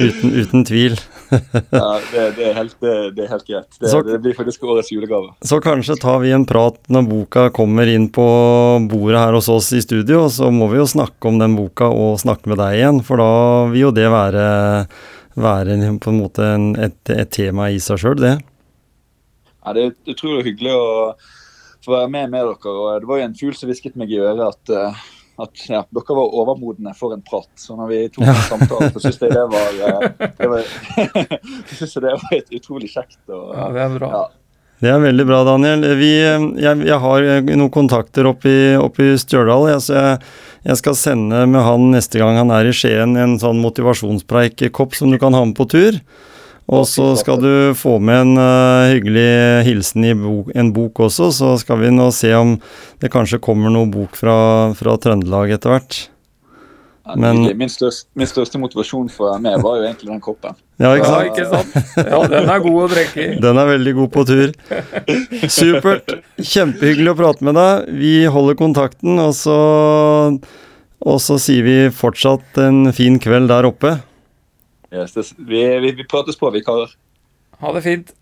Uten, 0.01 0.31
uten 0.33 0.64
tvil. 0.64 0.96
Ja, 1.30 2.00
det, 2.12 2.24
det, 2.36 2.44
er 2.50 2.54
helt, 2.58 2.74
det, 2.82 2.94
det 3.16 3.24
er 3.24 3.30
helt 3.32 3.46
greit. 3.46 3.78
Det, 3.78 3.90
Så- 3.92 4.02
blir 4.24 4.34
faktisk 4.36 4.64
årets 4.66 4.90
julegave. 4.92 5.32
Så 5.46 5.60
kanskje 5.64 5.96
tar 6.00 6.18
vi 6.24 6.32
en 6.34 6.46
prat 6.48 6.78
når 6.90 7.08
boka 7.08 7.46
kommer 7.54 7.86
inn 7.90 8.08
på 8.12 8.26
bordet 8.90 9.20
her 9.22 9.36
hos 9.38 9.48
oss 9.52 9.72
i 9.76 9.82
studio, 9.84 10.26
så 10.32 10.50
må 10.54 10.68
vi 10.72 10.80
jo 10.80 10.88
snakke 10.90 11.30
om 11.30 11.38
den 11.40 11.56
boka 11.58 11.88
og 11.90 12.18
snakke 12.22 12.50
med 12.50 12.60
deg 12.62 12.78
igjen, 12.80 13.02
for 13.06 13.22
da 13.22 13.30
vil 13.72 13.86
jo 13.88 13.92
det 13.96 14.08
være, 14.12 14.46
være 15.40 15.78
på 16.02 16.10
en 16.14 16.20
måte 16.20 16.46
en, 16.56 16.70
et, 16.80 16.98
et 17.14 17.30
tema 17.30 17.70
i 17.70 17.78
seg 17.82 18.02
sjøl, 18.02 18.18
det. 18.20 18.36
Ja, 19.60 19.74
det 19.76 19.82
er 19.84 20.14
utrolig 20.14 20.46
hyggelig 20.50 20.72
å 20.74 20.90
få 21.84 21.94
være 21.94 22.10
med 22.12 22.30
med 22.32 22.44
dere. 22.48 22.74
og 22.74 23.00
Det 23.02 23.08
var 23.08 23.20
jo 23.20 23.26
en 23.28 23.38
fugl 23.38 23.56
som 23.56 23.70
hvisket 23.70 23.96
meg 24.00 24.12
i 24.12 24.20
øret 24.20 24.42
at, 24.54 24.72
eh, 24.76 25.02
at 25.44 25.62
ja, 25.70 25.85
dere 25.96 26.16
var 26.18 26.35
overmodne 26.42 26.92
for 26.98 27.14
en 27.16 27.22
prat. 27.26 27.50
Så 27.59 27.76
når 27.79 27.90
vi 27.90 28.00
tok 28.14 28.26
en 28.29 28.42
samtale, 28.48 28.90
så 28.94 29.03
syns 29.05 29.22
jeg 29.22 29.33
det 29.35 29.46
var, 29.53 29.81
eh, 29.88 30.29
det 30.38 30.50
var 30.53 30.68
så 31.70 31.79
synes 31.79 31.96
jeg 31.96 32.05
det 32.07 32.14
var 32.16 32.37
et 32.38 32.55
utrolig 32.61 32.92
kjekt. 32.92 33.18
Og, 33.29 33.50
Ja, 33.57 33.70
det 33.74 33.83
er 33.87 33.96
bra. 33.98 34.12
Ja. 34.18 34.26
Det 34.81 34.88
er 34.88 35.03
veldig 35.03 35.26
bra, 35.29 35.42
Daniel. 35.44 35.83
Vi, 35.98 36.12
jeg, 36.16 36.85
jeg 36.88 36.98
har 37.03 37.26
noen 37.44 37.72
kontakter 37.72 38.31
oppe 38.31 38.48
i, 38.48 38.61
oppe 38.81 39.11
i 39.11 39.18
Stjørdal, 39.20 39.66
jeg, 39.74 39.83
så 39.85 39.98
jeg, 39.98 40.31
jeg 40.70 40.81
skal 40.81 40.96
sende 40.96 41.42
med 41.53 41.66
han 41.66 41.90
neste 41.92 42.22
gang 42.22 42.38
han 42.40 42.53
er 42.57 42.70
i 42.70 42.72
Skien 42.72 43.12
en 43.20 43.37
sånn 43.42 43.61
motivasjonspreik-kopp 43.61 44.96
som 44.96 45.12
du 45.12 45.18
kan 45.20 45.37
ha 45.37 45.44
med 45.44 45.53
på 45.59 45.68
tur. 45.68 46.00
Og 46.70 46.85
så 46.87 47.09
skal 47.18 47.40
du 47.42 47.50
få 47.74 47.96
med 47.98 48.20
en 48.28 48.38
uh, 48.38 48.92
hyggelig 48.92 49.30
hilsen 49.66 50.04
i 50.06 50.14
bok, 50.14 50.52
en 50.54 50.68
bok 50.76 51.00
også, 51.09 51.33
så 51.35 51.56
skal 51.59 51.80
vi 51.83 51.90
nå 51.90 52.06
se 52.14 52.30
om 52.38 52.52
det 53.02 53.11
kanskje 53.11 53.40
kommer 53.42 53.72
noe 53.74 53.90
bok 53.90 54.14
fra, 54.18 54.37
fra 54.78 54.94
Trøndelag 55.02 55.50
etter 55.56 55.74
hvert. 55.74 55.98
Men- 57.18 57.42
min, 57.58 57.66
største, 57.73 58.06
min 58.14 58.29
største 58.31 58.60
motivasjon 58.62 59.08
for 59.10 59.27
å 59.27 59.31
være 59.33 59.42
med 59.48 59.62
var 59.64 59.81
jo 59.81 59.87
egentlig 59.88 60.10
den 60.12 60.21
koppen. 60.23 60.54
Ja, 60.79 60.92
ikke 60.94 61.08
Ja, 61.08 61.16
sant? 61.16 61.33
ikke 61.33 61.48
sant? 61.50 61.96
Ja, 62.12 62.21
den 62.37 62.50
er 62.54 62.60
god 62.62 62.77
å 62.85 62.88
drikke 62.92 63.25
i. 63.25 63.33
Den 63.42 63.58
er 63.58 63.66
veldig 63.73 63.94
god 63.96 64.12
på 64.14 64.25
tur. 64.29 64.52
Supert. 65.50 66.14
Kjempehyggelig 66.38 67.10
å 67.10 67.16
prate 67.18 67.48
med 67.48 67.58
deg. 67.58 67.88
Vi 67.98 68.12
holder 68.31 68.58
kontakten, 68.60 69.18
og 69.25 69.35
så, 69.35 69.56
og 71.02 71.18
så 71.25 71.40
sier 71.42 71.66
vi 71.66 71.77
fortsatt 71.98 72.62
en 72.62 72.92
fin 72.94 73.18
kveld 73.18 73.50
der 73.50 73.66
oppe. 73.73 73.96
Yes, 74.92 75.12
det, 75.12 75.32
vi, 75.38 75.78
vi, 75.80 75.92
vi 75.92 76.04
prates 76.04 76.36
på, 76.36 76.50
vi 76.50 76.64
karer. 76.66 76.96
Ha 77.60 77.72
det 77.72 77.82
fint. 77.82 78.14